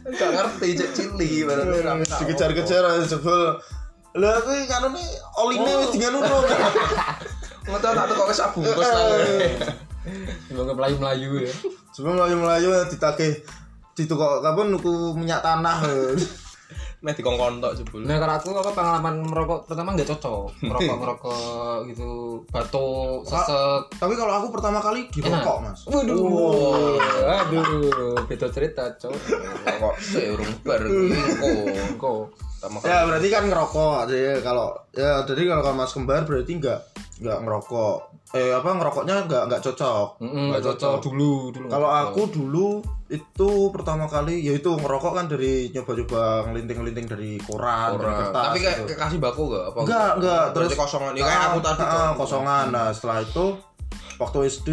Enggak 0.09 0.29
ngerti 0.33 0.67
cek 0.81 0.89
cili 0.97 1.45
berarti 1.45 2.09
Dikejar-kejar 2.25 2.81
aja 2.81 3.05
jebol. 3.05 3.61
Lah 4.17 4.41
kuwi 4.41 4.65
kan 4.65 4.89
ini 4.89 5.05
oline 5.37 5.71
wis 5.85 5.93
dengan. 5.93 6.17
Ngono 7.69 7.77
tak 7.77 8.09
teko 8.09 8.23
wis 8.25 8.41
bungkus 8.57 8.89
lah. 8.89 9.05
Semoga 10.49 10.73
melayu-melayu 10.73 11.45
ya. 11.45 11.53
Sebelum 11.93 12.17
melayu-melayu 12.17 12.89
ditagih 12.89 13.45
ditukok 13.93 14.41
kapan 14.41 14.73
nuku 14.73 15.13
minyak 15.13 15.45
tanah. 15.45 15.85
Meh 16.99 17.15
dikongkon 17.15 17.63
tok 17.63 17.79
jebul. 17.79 18.03
Nah 18.03 18.19
kalau 18.19 18.35
aku 18.35 18.49
apa 18.59 18.71
pengalaman 18.75 19.23
merokok 19.23 19.71
pertama 19.71 19.95
nggak 19.95 20.09
cocok 20.11 20.51
merokok 20.67 20.97
merokok 21.03 21.77
gitu 21.87 22.09
batuk 22.51 23.23
sesek 23.23 23.87
Tapi 23.95 24.13
kalau 24.19 24.33
aku 24.43 24.47
pertama 24.51 24.83
kali 24.83 25.07
dirokok, 25.07 25.57
Mas. 25.63 25.87
Waduh, 25.87 26.99
aduh, 27.23 28.19
beda 28.27 28.51
cerita, 28.51 28.83
cok. 28.99 29.15
Rokok 29.63 29.95
sih 30.03 30.27
urung 30.27 30.51
bar. 30.67 30.83
Kok 31.95 32.49
Ya 32.83 33.07
berarti 33.07 33.27
kan 33.31 33.47
ngerokok 33.47 34.11
jadi 34.11 34.43
kalau 34.43 34.75
ya 34.91 35.23
jadi 35.23 35.47
kalau 35.47 35.71
Mas 35.71 35.95
kembar 35.95 36.27
berarti 36.27 36.59
nggak 36.59 36.79
nggak 37.19 37.39
ngerokok. 37.43 37.97
Eh 38.31 38.53
apa 38.53 38.69
ngerokoknya 38.71 39.27
nggak 39.27 39.43
nggak 39.51 39.61
cocok. 39.61 40.07
nggak 40.23 40.63
cocok 40.63 40.93
dulu, 41.03 41.51
dulu. 41.51 41.67
Kalau 41.67 41.89
aku 41.89 42.21
dulu 42.31 42.67
itu 43.09 43.49
pertama 43.73 44.05
kali 44.05 44.39
yaitu 44.39 44.69
ngerokok 44.69 45.11
kan 45.17 45.25
dari 45.25 45.73
nyoba-nyoba 45.73 46.45
ngelinting-ngelinting 46.47 47.07
dari 47.09 47.31
koran, 47.41 47.97
dari 47.97 48.13
kertas. 48.15 48.43
Tapi 48.47 48.57
kayak 48.61 48.77
gitu. 48.77 48.89
kekasih 48.93 49.19
baku 49.19 49.41
enggak 49.49 49.63
apa? 49.67 49.79
enggak 49.83 50.09
enggak 50.21 50.43
Berarti 50.53 50.75
kosongan. 50.77 51.11
Ya 51.17 51.23
kayak 51.25 51.43
aku 51.43 51.59
tadi 51.59 51.81
Ah, 51.81 51.89
tuh. 51.89 52.09
kosongan. 52.17 52.65
Nah, 52.71 52.87
setelah 52.93 53.17
itu 53.21 53.45
waktu 54.15 54.37
SD 54.47 54.69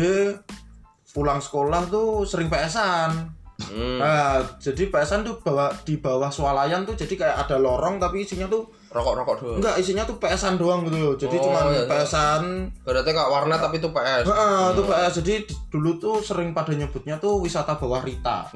pulang 1.11 1.41
sekolah 1.41 1.89
tuh 1.89 2.29
sering 2.29 2.47
PS-an. 2.47 3.33
Hmm. 3.57 3.97
Nah, 3.97 4.45
jadi 4.61 4.93
PS-an 4.93 5.25
tuh 5.25 5.41
bawa 5.41 5.73
di 5.81 5.97
bawah 5.97 6.29
swalayan 6.29 6.85
tuh 6.85 6.93
jadi 6.93 7.17
kayak 7.17 7.37
ada 7.49 7.57
lorong 7.57 7.97
tapi 7.97 8.21
isinya 8.21 8.45
tuh 8.45 8.69
Rokok-rokok 8.97 9.37
doang. 9.39 9.57
enggak 9.59 9.75
isinya 9.77 10.03
tuh 10.03 10.17
PS-an 10.17 10.57
doang 10.57 10.81
gitu 10.83 10.97
loh. 10.97 11.15
Jadi 11.15 11.37
Oh, 11.37 11.43
cuman 11.45 11.63
iya, 11.69 11.77
iya. 11.77 11.83
PS-an 11.87 12.43
Berarti 12.81 13.11
kak 13.11 13.29
warna 13.29 13.55
tapi 13.55 13.77
itu 13.77 13.89
PS. 13.89 14.25
Heeh, 14.25 14.65
tuh 14.73 14.85
PS. 14.85 15.13
Jadi 15.17 15.33
di- 15.43 15.57
dulu 15.69 15.91
tuh 15.97 16.17
sering 16.19 16.51
pada 16.51 16.73
nyebutnya 16.73 17.17
tuh 17.17 17.39
wisata 17.39 17.75
bawah 17.75 18.01
Rita. 18.01 18.49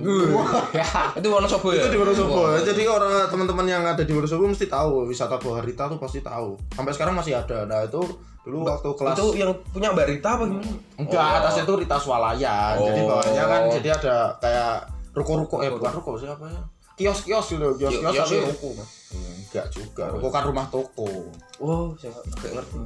Itu 1.12 1.28
Wonosobo 1.28 1.68
ya? 1.70 1.80
itu 1.80 1.88
di 1.88 1.99
Wonosobo. 1.99 2.56
Jadi 2.59 2.82
orang 2.85 3.26
teman-teman 3.26 3.66
yang 3.66 3.82
ada 3.85 4.00
di 4.00 4.11
Wonosobo 4.11 4.47
mesti 4.47 4.66
tahu 4.66 5.04
wisata 5.04 5.37
bawah 5.37 5.61
Rita 5.61 5.87
tuh 5.87 5.97
pasti 5.97 6.20
tahu. 6.20 6.56
Sampai 6.70 6.92
sekarang 6.92 7.14
masih 7.14 7.37
ada. 7.37 7.64
Nah, 7.64 7.82
itu 7.82 8.00
dulu 8.40 8.64
waktu 8.64 8.88
kelas 8.90 9.14
Itu 9.14 9.37
yang 9.37 9.52
punya 9.66 9.92
Mbak 9.92 10.06
Rita 10.09 10.28
apa 10.32 10.44
gimana? 10.47 10.73
enggak 10.97 11.26
atasnya 11.38 11.62
tuh 11.62 11.76
Rita 11.76 11.97
Swalayan. 11.97 12.75
Jadi 12.78 13.00
Oh. 13.00 13.06
bawahnya 13.11 13.44
kan 13.44 13.62
jadi 13.70 13.88
ada 13.92 14.14
kayak 14.38 14.75
ruko-ruko 15.12 15.61
eh 15.61 15.68
bukan 15.68 15.92
ruko 15.92 16.16
sih 16.16 16.25
apa 16.25 16.47
ya? 16.47 16.61
Kios-kios 17.00 17.47
gitu, 17.49 17.69
kios-kios 17.80 18.12
Kios 18.12 18.28
tapi 18.28 18.37
ruko. 18.45 18.69
Enggak 19.11 19.66
juga. 19.73 20.04
Ruko 20.12 20.28
kan 20.28 20.42
rumah 20.45 20.66
toko. 20.69 21.09
Wow, 21.57 21.97
saya 21.97 22.12
nggak 22.12 22.52
ngerti. 22.52 22.76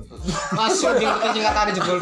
Masuk 0.54 0.92
di 0.96 1.04
singkatan 1.04 1.74
jebol. 1.74 1.98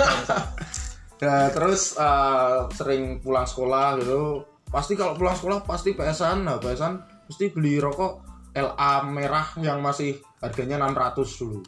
Nah, 1.23 1.47
terus 1.55 1.97
eh, 1.97 2.59
sering 2.77 3.03
pulang 3.19 3.49
sekolah 3.49 3.97
gitu. 3.97 4.45
Pasti 4.69 4.93
kalau 4.93 5.17
pulang 5.17 5.33
sekolah 5.33 5.65
pasti 5.65 5.97
PS-an. 5.97 6.45
Nah, 6.45 6.61
PS-an 6.61 7.01
mesti 7.27 7.49
beli 7.49 7.81
rokok 7.81 8.21
LA 8.53 8.93
merah 9.09 9.57
yang 9.57 9.81
masih 9.81 10.21
harganya 10.39 10.77
600 10.77 11.41
dulu. 11.41 11.61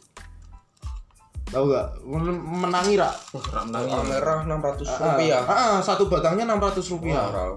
Tahu 1.45 1.65
gak? 1.71 1.87
Men- 2.03 2.41
Menangi 2.41 2.97
rak? 2.97 3.15
Rak 3.31 3.63
menangi. 3.69 3.91
Merah 4.09 4.37
600 4.43 4.85
rupiah. 4.97 5.41
Ah, 5.45 5.55
ah, 5.55 5.79
satu 5.79 6.09
batangnya 6.09 6.43
600 6.49 6.91
rupiah. 6.91 7.25
Wah, 7.31 7.53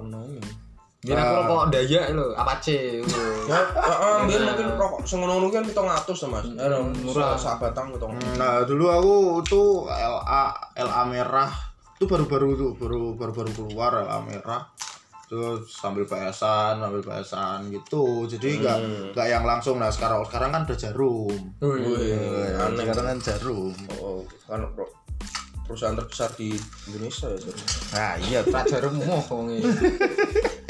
menangi. 0.98 1.14
Biar 1.14 1.18
aku 1.22 1.34
rokok 1.38 1.64
daya 1.70 2.00
lho, 2.10 2.26
Apache. 2.34 2.78
Ya, 3.46 3.60
heeh, 3.70 4.16
biar 4.26 4.40
mungkin 4.50 4.66
rokok 4.74 5.00
sing 5.06 5.18
ngono 5.22 5.46
kan 5.48 5.62
700 5.62 6.32
Mas. 6.32 6.46
Eh, 6.58 6.82
murah. 7.06 7.38
Sak 7.38 7.62
batang 7.62 7.94
700. 7.94 8.34
Nah, 8.34 8.66
dulu 8.66 8.84
aku 8.90 9.14
tuh 9.46 9.68
LA 9.86 10.42
LA 10.74 11.02
merah 11.06 11.50
itu 11.98 12.06
baru-baru 12.06 12.54
tuh, 12.54 12.70
baru 12.78 13.14
baru-baru 13.14 13.50
keluar 13.54 14.02
LA 14.02 14.18
merah. 14.26 14.66
Terus 15.28 15.68
sambil 15.68 16.08
PS-an, 16.08 16.80
sambil 16.80 17.04
PS-an 17.04 17.68
gitu. 17.68 18.24
Jadi 18.24 18.64
nggak 18.64 18.78
nggak 19.12 19.26
yang 19.28 19.44
langsung. 19.44 19.76
Nah, 19.76 19.92
sekarang 19.92 20.24
sekarang 20.24 20.50
kan 20.56 20.62
udah 20.64 20.78
jarum. 20.78 21.52
Wih, 21.60 22.56
aneh. 22.56 22.82
Sekarang 22.88 23.06
kan 23.12 23.18
jarum. 23.20 23.76
Oh, 24.00 24.24
kan 24.48 24.64
bro. 24.72 24.88
perusahaan 25.68 25.92
terbesar 25.92 26.32
di 26.32 26.56
Indonesia 26.88 27.28
ya. 27.28 27.38
Jadi. 27.44 27.62
Nah, 27.92 28.12
iya. 28.24 28.40
Moh 28.88 29.20
wong 29.28 29.52
iki. 29.52 29.68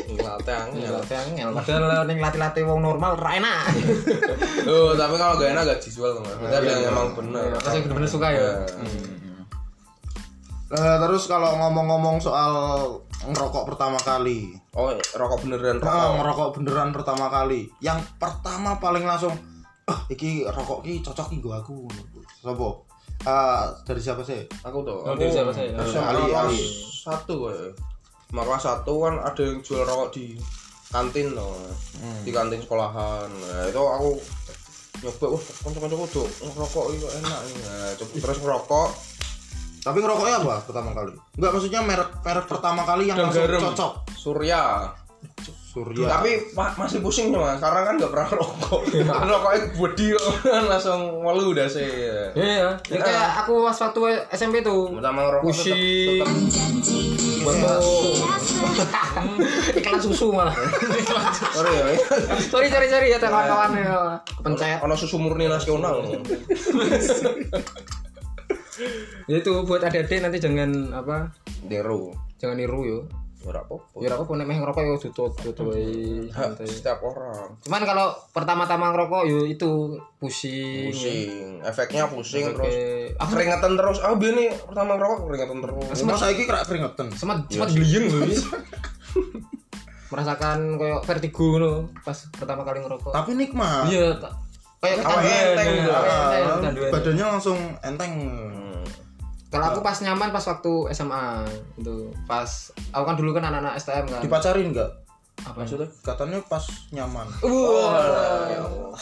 Ngelatih 0.08 0.54
angin. 0.56 0.88
Latih 0.88 1.16
angel. 1.16 1.48
Padahal 1.52 2.04
ning 2.04 2.18
latih-latih 2.18 2.62
wong 2.64 2.80
normal 2.80 3.12
ra 3.14 3.30
enak. 3.34 3.64
Oh, 4.68 4.92
tapi 4.92 5.16
kalau 5.16 5.36
gak 5.36 5.52
enak 5.52 5.62
gak 5.66 5.80
dijual 5.80 6.20
Mas. 6.20 6.36
Berarti 6.36 6.56
ada 6.58 6.68
yang 6.68 6.92
emang 6.92 7.08
bener. 7.12 7.56
Apa 7.56 7.68
sih 7.70 7.80
bener-bener 7.80 8.04
suka 8.06 8.28
ya? 8.28 8.48
Eh, 10.68 10.96
terus 11.00 11.24
kalau 11.24 11.56
ngomong-ngomong 11.56 12.20
soal 12.20 12.52
ngerokok 13.24 13.64
pertama 13.66 13.96
kali, 13.98 14.52
Oh, 14.76 14.92
rokok 14.92 15.40
beneran 15.42 15.80
rokok. 15.80 16.12
ngerokok 16.14 16.48
beneran 16.54 16.90
pertama 16.92 17.26
kali. 17.26 17.64
Yang 17.80 18.04
pertama 18.14 18.76
paling 18.76 19.02
langsung, 19.02 19.32
ah, 19.86 20.00
iki 20.06 20.44
rokok 20.44 20.84
ki 20.84 21.00
cocok 21.00 21.32
nggo 21.32 21.50
aku. 21.56 21.78
Sopo? 22.38 22.84
Ah, 23.24 23.72
dari 23.82 23.98
siapa 23.98 24.20
sih? 24.20 24.44
Aku 24.60 24.84
tuh. 24.84 25.00
Oh, 25.02 25.16
dari 25.16 25.32
siapa 25.32 25.48
saya? 25.48 25.72
SMA 25.80 26.04
Ali, 26.04 26.22
Ali. 26.30 26.60
satu 27.00 27.48
kayak. 27.48 27.72
Sama 28.28 28.42
kelas 28.44 28.62
satu 28.62 28.94
kan 29.00 29.14
ada 29.18 29.40
yang 29.40 29.58
jual 29.58 29.82
rokok 29.82 30.08
di 30.12 30.36
kantin 30.88 31.32
loh. 31.32 31.56
Di 32.22 32.30
kantin 32.30 32.60
sekolahan. 32.60 33.24
Nah, 33.26 33.64
itu 33.64 33.76
aku 33.76 34.10
nyoba 34.98 35.26
wah 35.30 35.42
kanca-kancaku 35.62 36.04
tuh 36.10 36.28
ngerokok 36.42 36.84
itu 36.92 37.06
enak 37.14 37.38
ini. 37.44 37.60
Nah, 37.62 37.88
coba 37.94 38.12
terus 38.18 38.38
ngerokok 38.38 38.88
Tapi 39.78 39.98
ngerokoknya 39.98 40.36
apa 40.42 40.54
pertama 40.60 40.90
kali? 40.92 41.14
Enggak 41.38 41.50
maksudnya 41.54 41.80
merek 41.80 42.10
merek 42.20 42.46
pertama 42.46 42.82
kali 42.82 43.04
yang 43.06 43.16
dan 43.16 43.24
langsung 43.26 43.44
garam 43.46 43.62
cocok. 43.64 43.92
Surya. 44.12 44.62
Surya. 45.68 46.08
Tapi 46.10 46.30
ma- 46.52 46.74
masih 46.76 46.98
pusing 46.98 47.30
nih 47.30 47.38
mas, 47.38 47.56
karena 47.56 47.86
kan 47.86 47.94
nggak 47.94 48.10
pernah 48.10 48.28
rokok. 48.34 48.80
Rokoknya 49.06 49.60
body 49.72 50.06
kan 50.42 50.64
langsung 50.66 51.00
malu 51.22 51.54
udah 51.54 51.64
sih. 51.64 51.86
Iya, 52.34 52.74
ya 52.82 52.98
kayak 52.98 53.46
aku 53.46 53.62
pas 53.62 53.78
waktu 53.78 54.00
SMP 54.34 54.60
tuh. 54.60 54.92
Pertama 54.92 55.24
ngerokok 55.24 55.46
Pusing. 55.46 55.78
tetep- 56.18 57.17
Iklan 59.78 60.00
susu 60.00 60.30
malah. 60.30 60.54
Sorry 61.54 61.72
ya. 61.74 61.86
sorry 62.48 62.68
sorry 62.70 62.88
sorry 62.88 63.10
ya 63.14 63.18
kawan-kawan 63.18 63.78
ya. 63.78 64.20
Kepencet. 64.24 64.78
Ono 64.84 64.94
susu 64.94 65.18
murni 65.18 65.48
nasional. 65.50 66.04
Itu 69.28 69.66
buat 69.66 69.82
adik-adik 69.82 70.22
nanti 70.22 70.38
jangan 70.38 70.94
apa? 70.94 71.34
Dero. 71.66 72.14
Jangan 72.38 72.56
niru 72.56 72.80
yo. 72.86 72.98
Ya 73.38 73.54
ora 73.54 73.60
apa-apa. 73.62 74.02
Ya 74.02 74.10
aku 74.18 74.34
nek 74.34 74.46
meh 74.50 74.58
ngerokok 74.58 74.82
santai. 74.98 76.66
setiap 76.66 76.98
orang. 77.06 77.54
Cuman 77.62 77.82
kalau 77.86 78.10
pertama-tama 78.34 78.90
ngerokok 78.90 79.22
yo 79.30 79.46
itu 79.46 79.94
pusing. 80.18 80.90
Pusing, 80.90 81.62
efeknya 81.62 82.10
pusing 82.10 82.50
Oke. 82.50 82.66
terus. 82.66 82.74
Aku 83.22 83.30
Keringetan 83.38 83.72
terus. 83.78 83.98
Ah, 84.02 84.18
biar 84.18 84.34
nih 84.34 84.50
pertama 84.66 84.98
ngerokok 84.98 85.30
keringetan 85.30 85.58
terus. 85.62 85.98
Mas 86.02 86.18
saiki 86.18 86.42
kena 86.50 86.66
keringetan. 86.66 87.06
semat 87.14 87.38
semat 87.46 87.70
gliyeng 87.70 88.10
lho. 88.10 88.26
Merasakan 90.12 90.80
kayak 90.80 91.00
vertigo 91.04 91.44
ngono 91.54 91.72
pas 92.02 92.18
pertama 92.34 92.66
kali 92.66 92.82
ngerokok. 92.82 93.12
Tapi 93.14 93.30
nikmat. 93.38 93.86
Iya, 93.86 94.18
kayak 94.82 94.96
enteng 95.06 95.70
ya. 95.86 95.94
Ah, 95.94 96.58
enteng, 96.58 96.74
badannya 96.90 97.24
langsung 97.38 97.58
enteng. 97.86 98.12
Kalau 99.48 99.64
aku 99.64 99.80
pas 99.80 99.96
nyaman 100.04 100.28
pas 100.28 100.44
waktu 100.44 100.72
SMA 100.92 101.48
itu 101.80 102.12
pas 102.28 102.48
aku 102.92 103.04
kan 103.08 103.16
dulu 103.16 103.32
kan 103.32 103.48
anak-anak 103.48 103.80
STM 103.80 104.04
kan. 104.04 104.20
Dipacarin 104.20 104.68
enggak? 104.70 104.90
Apa 105.40 105.64
maksudnya? 105.64 105.88
Katanya 106.02 106.38
pas 106.44 106.64
nyaman. 106.92 107.26
Wah. 107.40 108.92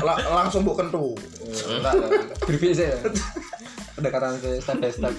La- 0.00 0.24
langsung 0.34 0.64
mbok 0.64 0.80
kentu. 0.80 1.12
Briefing 2.46 2.72
sih. 2.72 2.88
Pendekatan 3.94 4.34
saya 4.42 4.58
step 4.58 4.82
by 4.82 4.90
step 4.90 5.12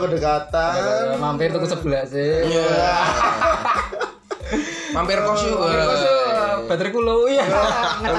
pendekatan. 0.00 0.72
Mampir 1.20 1.52
tuh 1.52 1.60
ke 1.62 1.68
sebelah 1.68 2.04
sih. 2.06 2.46
Mampir 4.96 5.18
kos 5.20 5.42
yuk. 5.44 5.58
Mampir 5.60 5.84
kos 5.84 6.02
yuk. 6.02 6.17
Bateraiku 6.68 7.00
low 7.00 7.24
iya. 7.24 7.42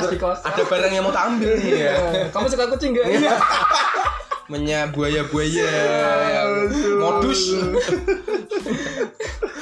Di 0.10 0.18
kos. 0.18 0.42
Ada 0.42 0.66
barang 0.66 0.92
yang 0.92 1.06
mau 1.06 1.14
tak 1.14 1.30
ambil 1.32 1.54
nih 1.56 1.72
ya. 1.86 1.94
kamu 2.34 2.46
suka 2.50 2.66
kucing 2.74 2.98
gak 2.98 3.06
iya. 3.08 3.38
Menya 4.50 4.90
buaya-buaya 4.90 5.70
modus. 6.98 7.54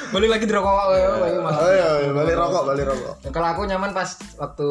balik 0.08 0.28
lagi 0.32 0.44
di 0.48 0.54
rokok 0.56 0.96
ya 0.96 1.08
Oh 1.12 1.68
iya, 1.68 1.88
iya, 2.00 2.10
balik 2.16 2.34
rokok, 2.40 2.62
balik 2.64 2.84
rokok. 2.88 3.14
kalau 3.28 3.48
aku 3.52 3.68
nyaman 3.68 3.92
pas 3.92 4.08
waktu 4.40 4.68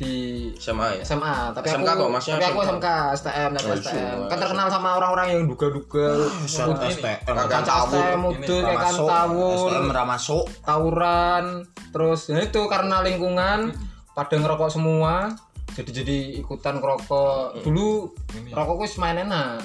di 0.00 0.14
Sama 0.56 0.96
ya. 0.96 1.04
SMA 1.04 1.52
tapi 1.52 1.68
SMK 1.68 1.84
aku 1.86 2.00
kok, 2.00 2.10
masnya 2.10 2.32
tapi 2.34 2.44
aku 2.48 2.60
SMK. 2.64 2.86
STM 3.14 3.48
dan 3.50 3.60
Oh, 3.60 3.76
STM 3.76 3.92
iya. 3.92 4.26
kan 4.26 4.36
terkenal 4.38 4.66
sama 4.66 4.88
orang-orang 4.96 5.26
yang 5.30 5.42
duga-duga 5.44 6.06
Shot 6.44 6.80
STM. 6.80 7.20
Kakak 7.28 7.62
STM 7.68 8.18
mudul 8.18 8.60
kayak 8.62 8.80
kan 8.80 8.94
tawur 8.96 9.68
STM 9.68 9.84
masuk. 10.02 10.44
tawuran 10.64 11.44
terus 11.90 12.20
ya 12.26 12.40
itu 12.40 12.62
karena 12.64 12.96
lingkungan 13.00 13.76
pada 14.10 14.34
ngerokok 14.34 14.70
semua 14.70 15.36
jadi 15.70 16.02
jadi 16.02 16.18
ikutan 16.40 16.80
ngerokok 16.80 17.60
dulu 17.62 18.08
rokokku 18.48 18.82
wis 18.82 18.96
main 18.96 19.20
enak 19.20 19.60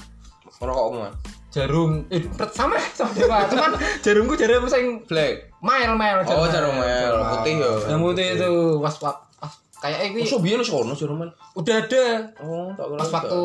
Rokok 0.56 0.86
semua. 0.90 1.10
jarum 1.50 1.92
eh, 2.10 2.20
sama 2.50 2.76
sama 2.92 3.12
dewa 3.14 3.48
cuman 3.48 3.72
jarumku 4.00 4.36
jarum 4.36 4.64
sing 4.66 5.00
Black. 5.04 5.56
mail 5.60 5.92
mail 5.94 6.22
Oh, 6.26 6.46
jarum 6.46 6.76
mel 6.76 7.16
putih 7.34 7.54
ya. 7.58 7.72
yang 7.88 8.00
putih 8.00 8.28
itu 8.36 8.52
pas 8.78 8.96
kayak 9.78 10.00
ini 10.08 10.22
Masa 10.22 10.40
biyen 10.40 10.58
wis 10.58 10.70
ono 10.70 10.92
jarum 10.92 11.18
mel. 11.18 11.30
udah 11.54 11.76
ada 11.78 12.06
Oh, 12.40 12.72
tak 12.74 12.86
pas 12.96 13.10
waktu 13.14 13.42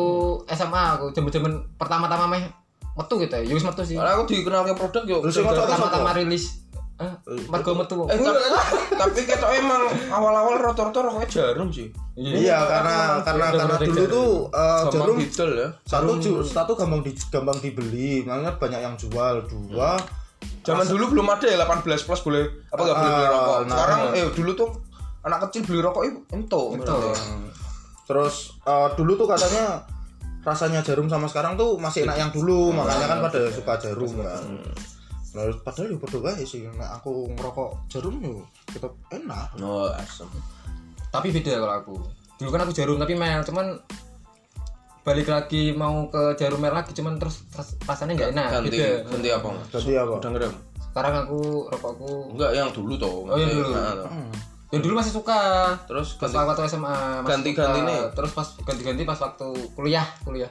SMA 0.49 0.83
aku 0.95 1.05
jaman-jaman 1.11 1.51
pertama-tama 1.75 2.25
meh 2.27 2.43
metu 2.91 3.15
gitu 3.17 3.31
ya, 3.31 3.41
ya 3.41 3.53
wis 3.53 3.63
metu 3.63 3.81
sih. 3.81 3.95
Karena 3.95 4.15
aku 4.15 4.23
dikenal 4.25 4.61
ke 4.63 4.73
produk 4.73 5.03
yo. 5.05 5.17
Terus 5.21 5.35
Pertama-tama 5.41 6.11
rilis 6.13 6.45
eh 6.97 7.09
margo 7.47 7.73
metu. 7.73 8.05
Eh, 8.05 8.13
tapi, 8.13 8.41
tapi 9.01 9.19
ketok 9.23 9.51
emang 9.55 9.83
awal-awal 10.07 10.61
rotor-rotor 10.61 11.01
rokoknya 11.03 11.27
jarum 11.27 11.67
sih. 11.67 11.89
Iya, 12.13 12.61
karena 12.61 12.95
karena 13.21 13.45
karena 13.49 13.75
beda 13.75 13.87
dulu 13.87 14.03
tuh 14.07 14.29
eh, 14.53 14.83
jarum 14.87 15.15
didol 15.17 15.51
ya. 15.55 15.67
satu 15.81 16.11
satu 16.45 16.71
gampang 16.75 17.01
di 17.01 17.11
gampang 17.27 17.57
dibeli, 17.57 18.21
makanya 18.21 18.53
banyak 18.55 18.79
yang 18.81 18.95
jual. 18.95 19.35
Dua 19.43 19.97
Zaman 20.61 20.85
dulu 20.85 21.05
belum 21.11 21.25
ada 21.27 21.45
ya 21.45 21.57
18 21.59 21.85
plus 21.85 22.21
boleh 22.21 22.45
apa 22.67 22.77
nggak 22.79 22.93
boleh 22.95 23.09
beli 23.09 23.17
Ah, 23.19 23.29
rokok. 23.31 23.57
nah. 23.57 23.69
Sekarang 23.73 23.99
eh 24.11 24.25
dulu 24.31 24.51
tuh 24.53 24.69
anak 25.21 25.49
kecil 25.49 25.61
beli 25.65 25.79
rokok 25.81 26.03
itu 26.07 26.19
ento. 26.33 26.61
Ento. 26.75 26.97
terus 28.09 28.57
eh, 28.67 28.89
dulu 28.99 29.15
tuh 29.15 29.27
katanya 29.29 29.85
rasanya 30.41 30.81
jarum 30.81 31.05
sama 31.05 31.29
sekarang 31.29 31.53
tuh 31.53 31.77
masih 31.77 32.03
enak 32.03 32.17
yang 32.17 32.31
dulu, 32.33 32.73
makanya 32.73 33.05
kan 33.07 33.17
pada 33.21 33.41
suka 33.53 33.73
jarum 33.77 34.09
kan. 34.17 34.41
Nah, 35.31 35.47
padahal 35.63 35.95
ya 35.95 35.97
padha 36.01 36.17
wae 36.19 36.43
sih, 36.43 36.65
nek 36.65 36.91
aku 36.99 37.29
ngerokok 37.37 37.87
jarum 37.87 38.19
yo 38.19 38.41
tetap 38.67 38.91
enak. 39.13 39.53
Oh, 39.61 39.87
asem. 39.95 40.27
Tapi 41.07 41.31
beda 41.31 41.61
kalau 41.61 41.75
aku. 41.77 41.95
Dulu 42.41 42.49
kan 42.51 42.61
aku 42.67 42.73
jarum 42.73 42.97
tapi 42.99 43.13
mel, 43.15 43.39
cuman 43.45 43.79
balik 45.01 45.29
lagi 45.29 45.73
mau 45.73 46.09
ke 46.11 46.37
jarum 46.37 46.61
mel 46.61 46.73
lagi 46.73 46.93
cuman 46.93 47.17
terus 47.17 47.41
ras- 47.57 47.73
rasanya 47.89 48.13
nggak 48.21 48.31
enak 48.37 48.47
Ganti 48.53 48.69
beda 48.69 48.87
ganti 49.09 49.29
apa? 49.33 49.49
Ganti 49.73 49.93
apa? 49.97 50.13
Udah 50.21 50.29
ngerem. 50.29 50.53
sekarang 50.91 51.13
aku 51.25 51.39
rokokku 51.71 52.11
Enggak 52.35 52.51
yang 52.53 52.69
dulu 52.69 52.93
toh. 52.99 53.25
Oh, 53.25 53.37
yang 53.39 53.49
dulu. 53.49 53.69
Nah, 53.73 53.93
toh. 53.97 54.09
Ya 54.71 54.79
dulu 54.79 54.97
masih 54.97 55.11
suka 55.11 55.39
Terus 55.83 56.15
pas 56.15 56.31
ganti 56.31 56.47
waktu 56.47 56.63
SMA 56.65 56.95
Ganti-ganti 57.27 57.79
nih? 57.83 58.01
terus 58.15 58.31
pas 58.31 58.47
ganti-ganti 58.63 59.03
pas 59.03 59.19
waktu 59.19 59.47
kuliah 59.75 60.07
kuliah 60.23 60.47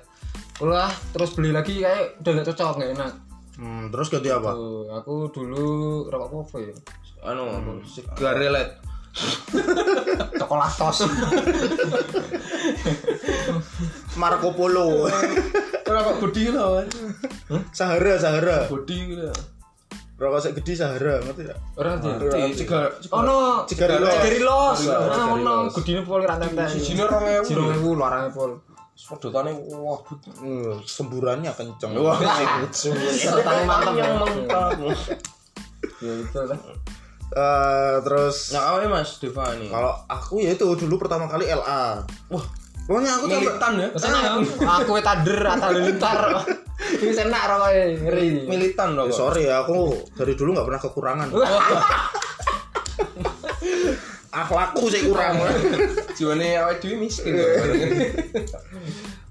kuliah 0.54 0.92
terus 1.10 1.32
beli 1.32 1.50
lagi 1.50 1.80
kayak 1.80 2.20
udah 2.20 2.30
nggak 2.36 2.46
cocok 2.52 2.74
nggak 2.78 2.92
enak 2.96 3.12
Hmm, 3.60 3.92
terus 3.92 4.08
ganti 4.08 4.32
apa? 4.32 4.56
Tuh, 4.56 4.88
aku 4.88 5.28
dulu 5.28 5.68
rokok 6.08 6.48
apa 6.48 6.56
ya 6.64 6.72
anu 7.28 7.76
sigaret. 7.84 8.80
coklatos 10.40 11.04
Marco 14.16 14.48
Polo. 14.56 15.04
Rokok 15.84 16.16
gede 16.30 16.56
lah. 16.56 16.86
Sahara, 17.74 18.14
Sahara. 18.16 18.64
Gede 18.70 19.28
lah. 19.28 19.36
Rokok 20.20 20.36
sing 20.36 20.52
gede 20.52 20.72
Sahara, 20.76 21.16
ngerti 21.24 21.48
gak? 21.48 21.56
orang 21.80 21.96
dia 21.96 22.12
Gede 22.20 22.52
sigaret. 22.52 22.92
oh 23.08 23.24
no 23.24 23.64
Cigarillos. 23.64 24.12
cigarilos 24.20 24.76
Cigarillos. 24.76 25.08
nah 25.08 25.26
ono 25.32 25.54
gudine 25.72 26.00
pol 26.04 26.20
rantai 26.20 26.52
teh 26.52 26.68
Sijine 26.68 27.08
2000. 27.08 27.48
Siro 27.48 27.62
ngewu 27.66 27.90
larangnya 27.96 28.28
pol 28.30 28.60
Sedotane 28.92 29.56
wah 29.72 29.96
but. 29.96 30.20
Hmm, 30.36 30.76
semburannya 30.84 31.48
kenceng. 31.56 31.96
Wah. 31.96 32.20
sertanya 32.76 33.64
mantap 33.64 33.96
Yang 33.96 34.12
ya. 34.12 34.16
mantap. 34.20 34.70
ya 36.04 36.12
itu 36.20 36.38
lah 36.44 36.60
Eh, 37.30 37.96
terus 38.02 38.50
Nah, 38.52 38.74
apa 38.74 38.90
Mas 38.90 39.16
Deva 39.22 39.54
ini? 39.54 39.70
kalau 39.70 39.94
aku 40.04 40.42
ya 40.42 40.50
itu 40.52 40.66
dulu 40.76 40.98
pertama 40.98 41.30
kali 41.30 41.46
LA. 41.46 42.02
Wah, 42.28 42.44
Pokoknya 42.84 43.16
aku 43.16 43.24
militan 43.24 43.72
ya. 43.78 43.88
Ya, 43.94 44.42
aku 44.76 44.98
tader 44.98 45.40
atau 45.48 45.70
lintar. 45.72 46.18
Ini 47.02 47.12
enak 47.26 47.42
rokoknya, 47.46 47.84
ngeri. 48.02 48.26
Militan 48.50 48.88
Ya, 48.94 49.06
loh. 49.06 49.12
sorry 49.12 49.46
ya, 49.46 49.62
aku 49.62 49.94
dari 50.18 50.34
dulu 50.34 50.54
nggak 50.56 50.66
pernah 50.66 50.82
kekurangan. 50.82 51.28
Akhlakku 54.30 54.86
sih 54.90 55.02
kurang. 55.10 55.42
Jiwane 56.16 56.54
awake 56.62 56.78
dhewe 56.82 56.96
miskin. 57.02 57.34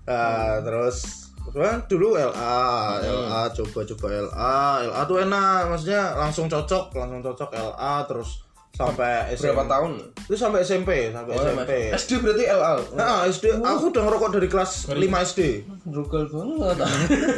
Nah, 0.03 0.59
terus 0.63 1.29
Cuman 1.49 1.81
dulu 1.89 2.13
LA, 2.13 2.61
LA 3.01 3.49
coba-coba 3.57 4.07
LA, 4.29 4.85
LA 4.85 5.01
tuh 5.09 5.17
enak, 5.17 5.65
maksudnya 5.65 6.13
langsung 6.13 6.45
cocok, 6.45 6.93
langsung 6.93 7.25
cocok 7.25 7.49
LA 7.57 8.05
terus 8.05 8.45
sampai 8.79 9.35
SMP. 9.35 9.51
Berapa 9.51 9.65
tahun? 9.67 9.91
Itu 10.23 10.35
sampai 10.39 10.59
SMP, 10.63 10.89
sampai 11.11 11.31
Oh, 11.35 11.43
SMP. 11.43 11.71
Mas. 11.91 11.99
SD 11.99 12.11
berarti 12.23 12.43
LA. 12.47 12.73
Nah, 12.95 13.15
SD, 13.27 13.45
aku 13.59 13.83
udah 13.91 14.03
ngerokok 14.07 14.29
dari 14.39 14.47
kelas 14.47 14.71
5 14.87 14.95
SD. 15.27 15.41
Drugal 15.83 16.23
banget. 16.31 16.77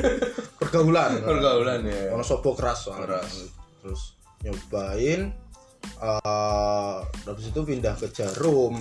Pergaulan. 0.62 1.12
Pergaulan 1.26 1.82
ya. 1.82 2.14
Ono 2.14 2.22
sobo 2.22 2.54
keras 2.54 2.86
soalnya. 2.86 3.18
Keras. 3.18 3.50
Terus 3.82 4.02
nyobain 4.46 5.34
eh 5.82 6.98
habis 7.26 7.46
itu 7.50 7.62
pindah 7.66 7.98
ke 7.98 8.06
jarum. 8.14 8.78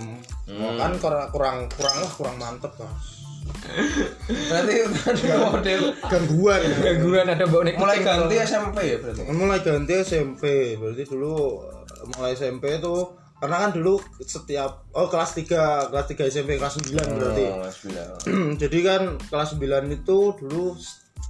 Oh, 0.52 0.72
kan 0.76 0.92
kurang 1.00 1.32
kurang 1.32 1.56
kurang 1.72 1.96
lah 1.96 2.12
kurang 2.12 2.36
mantep 2.36 2.76
lah. 2.76 2.92
Berarti 4.28 4.72
ada 4.84 5.36
model 5.48 5.82
Gangguan. 6.12 6.60
Gangguan 6.60 7.26
ada 7.32 7.44
bau 7.48 7.64
nek 7.64 7.80
mulai 7.80 8.04
ganti 8.04 8.36
SMP 8.36 8.78
ya 8.84 8.96
berarti. 9.00 9.20
mulai 9.32 9.58
ganti 9.64 9.92
SMP. 9.96 10.76
Berarti 10.76 11.02
dulu 11.08 11.64
mulai 12.16 12.32
SMP 12.32 12.78
tuh 12.78 13.16
karena 13.40 13.56
kan 13.64 13.70
dulu 13.72 13.96
setiap 14.20 14.84
oh 14.92 15.08
kelas 15.08 15.32
3 15.32 15.88
kelas 15.88 16.06
3 16.12 16.28
SMP 16.28 16.50
kelas 16.60 16.76
9 16.76 16.92
berarti. 16.92 17.44
Oh, 17.48 17.64
Mas 17.64 17.76
bilang. 17.80 18.12
Jadi 18.60 18.78
kan 18.84 19.02
kelas 19.16 19.56
9 19.56 19.96
itu 19.96 20.18
dulu 20.36 20.76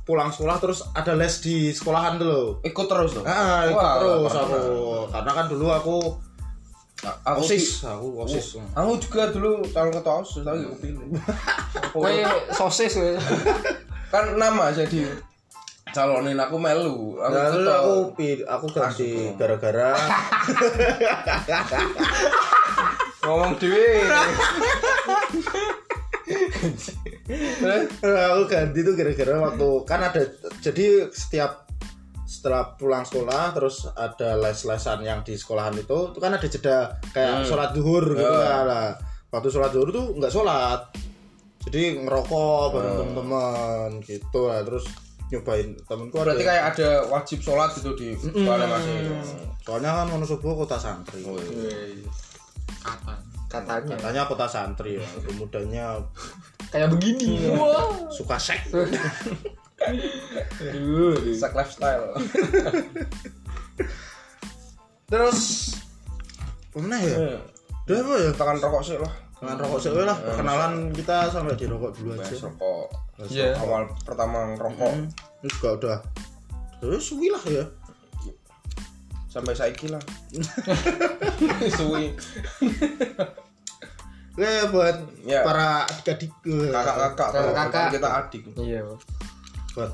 pulang 0.03 0.35
sekolah 0.35 0.59
terus 0.59 0.83
ada 0.91 1.15
les 1.15 1.39
di 1.39 1.71
sekolahan 1.71 2.19
tuh 2.19 2.27
loh. 2.27 2.47
Ikut 2.67 2.87
terus 2.91 3.15
tuh. 3.15 3.23
Ah, 3.23 3.63
ikut 3.63 3.79
Wah, 3.79 3.95
terus 4.03 4.35
aku. 4.35 4.59
Karena 5.15 5.31
kan 5.39 5.47
dulu 5.47 5.67
aku 5.71 5.97
A- 7.01 7.33
Aku 7.33 7.41
OSIS, 7.49 7.81
aku 7.89 8.13
OSIS. 8.27 8.61
Aku 8.77 9.01
juga 9.01 9.33
dulu 9.33 9.65
calon 9.73 9.89
ketua 9.95 10.21
OSIS 10.21 10.45
tapi 10.45 10.61
gak 10.61 10.73
kepilih. 10.77 11.09
Kowe 11.97 12.11
sosis 12.59 12.93
kan 14.11 14.35
nama 14.37 14.75
jadi 14.75 15.07
calonin 15.91 16.39
aku 16.39 16.57
melu. 16.57 17.19
Aku 17.19 17.33
Nah, 17.35 17.47
aku 17.83 17.95
aku 18.47 18.67
ganti 18.75 19.35
gara-gara 19.37 19.95
ngomong 23.27 23.53
dhewe. 23.61 24.01
aku 28.03 28.43
ganti 28.49 28.79
tuh 28.83 28.95
gara-gara 28.97 29.35
waktu 29.39 29.69
kan 29.87 30.01
ada 30.03 30.23
jadi 30.63 31.11
setiap 31.13 31.69
setelah 32.31 32.79
pulang 32.79 33.03
sekolah 33.05 33.53
terus 33.53 33.91
ada 33.91 34.39
les-lesan 34.39 35.03
yang 35.03 35.21
di 35.27 35.35
sekolahan 35.35 35.75
itu 35.75 36.15
itu 36.15 36.19
kan 36.23 36.33
ada 36.33 36.47
jeda 36.47 36.97
kayak 37.11 37.45
sholat 37.45 37.75
duhur 37.75 38.15
gitu 38.15 38.37
kan. 38.39 38.65
Lah 38.67 38.89
waktu 39.31 39.49
sholat 39.51 39.71
duhur 39.75 39.91
tuh 39.91 40.07
nggak 40.17 40.33
sholat. 40.33 40.81
Jadi 41.61 42.01
ngerokok 42.09 42.63
bareng 42.73 42.95
temen-temen 42.97 43.89
gitu 44.09 44.49
lah 44.49 44.65
terus 44.65 44.89
nyobain 45.31 45.79
temenku 45.87 46.15
ada 46.19 46.35
Berarti 46.35 46.45
kayak 46.45 46.65
ada 46.75 46.89
wajib 47.07 47.39
sholat 47.39 47.71
gitu 47.79 47.95
di 47.95 48.19
sekolah 48.19 48.67
masih. 48.67 49.15
soalnya 49.63 49.91
kan 50.03 50.07
Wonosobo 50.11 50.67
kota 50.67 50.75
santri 50.77 51.23
Kapan? 52.81 53.19
Katanya 53.51 53.83
katanya 53.99 54.23
kota 54.27 54.47
santri 54.47 54.99
ya 54.99 55.07
pemudanya 55.23 55.99
kayak 56.71 56.91
begini. 56.95 57.51
Wah. 57.55 57.91
suka 58.11 58.39
seks 58.39 58.71
Aduh. 60.61 61.15
Sak 61.35 61.55
lifestyle. 61.55 62.15
terus 65.11 65.75
mana 66.71 67.03
ya 67.03 67.43
udah 67.91 67.99
apa 67.99 68.15
ya 68.23 68.31
Tekan 68.31 68.59
rokok 68.63 68.83
sih 68.87 68.95
lah. 68.95 69.11
dengan 69.43 69.57
rokok 69.59 69.79
sih 69.83 69.91
lah 69.91 70.15
perkenalan 70.15 70.95
kita 70.95 71.27
sampai 71.35 71.59
di 71.59 71.67
rokok 71.67 71.91
dulu 71.99 72.15
aja 72.15 72.31
rokok. 72.47 72.87
Iya. 73.27 73.53
Awal 73.57 73.93
pertama 74.01 74.55
ngerokok. 74.55 74.93
ini 75.41 75.49
juga 75.51 75.69
udah 75.75 75.99
terus 76.79 77.05
suwi 77.05 77.29
lah 77.29 77.45
ya. 77.45 77.65
Sampai 79.27 79.53
saiki 79.53 79.87
lah. 79.87 80.01
Suwi. 81.79 82.17
Oke 84.31 84.47
buat 84.69 84.97
Ya. 85.21 85.43
para 85.43 85.85
adik-adik 85.85 86.33
eh, 86.47 86.71
kakak-kakak 86.71 87.29
Kakak-kakak. 87.31 87.87
kita 87.93 88.09
adik. 88.17 88.43
Iya 88.57 88.81
buat 89.71 89.93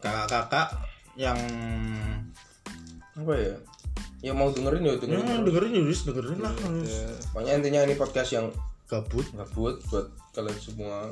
kakak-kakak 0.00 0.66
yang 1.14 1.38
apa 3.14 3.32
ya? 3.34 3.54
Ya 4.20 4.32
mau 4.32 4.48
dengerin 4.50 4.82
ya 4.82 4.94
dengerin 4.96 5.22
Hmm, 5.22 5.44
dengerin 5.44 5.72
ya 5.74 5.82
wis 5.84 6.00
dengerin 6.02 6.40
lah 6.40 6.52
pokoknya 7.30 7.52
intinya 7.54 7.80
ini 7.84 7.94
podcast 7.94 8.30
yang 8.32 8.46
gabut. 8.84 9.24
gabut 9.30 9.76
buat 9.86 10.06
kalian 10.32 10.58
semua 10.58 11.08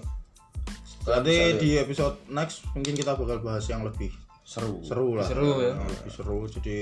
nanti 1.03 1.35
di 1.59 1.71
episode 1.79 2.17
next 2.31 2.63
mungkin 2.75 2.95
kita 2.95 3.19
bakal 3.19 3.43
bahas 3.43 3.67
yang 3.67 3.83
lebih 3.83 4.11
seru. 4.47 4.83
seru 4.87 5.19
lah. 5.19 5.27
Seru 5.27 5.59
ya. 5.59 5.75
Yang 5.75 5.91
lebih 5.99 6.13
seru 6.13 6.39
jadi 6.47 6.81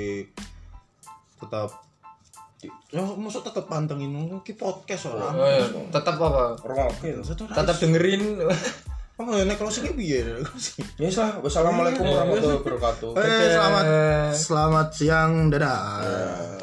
tetap 1.40 1.70
ya 2.92 3.00
maksud 3.00 3.40
tetap 3.40 3.64
pantengin 3.72 4.12
ki 4.44 4.52
podcast 4.60 5.08
orang. 5.08 5.32
Oh 5.32 5.48
iya. 5.48 5.64
Tetap 5.88 6.16
apa? 6.20 6.60
Oke 6.60 7.08
tetap 7.32 7.76
dengerin. 7.80 8.44
Oh 9.20 9.36
ya 9.36 9.44
nek 9.44 9.60
closing 9.60 9.84
piye? 9.92 10.24
Ya 10.96 11.08
sah 11.12 11.40
wassalamualaikum 11.44 12.08
warahmatullahi 12.08 12.60
wabarakatuh. 12.64 13.10
Eh, 13.20 13.52
selamat 13.52 13.84
selamat 14.32 14.88
siang. 14.96 15.32
Dadah 15.52 16.59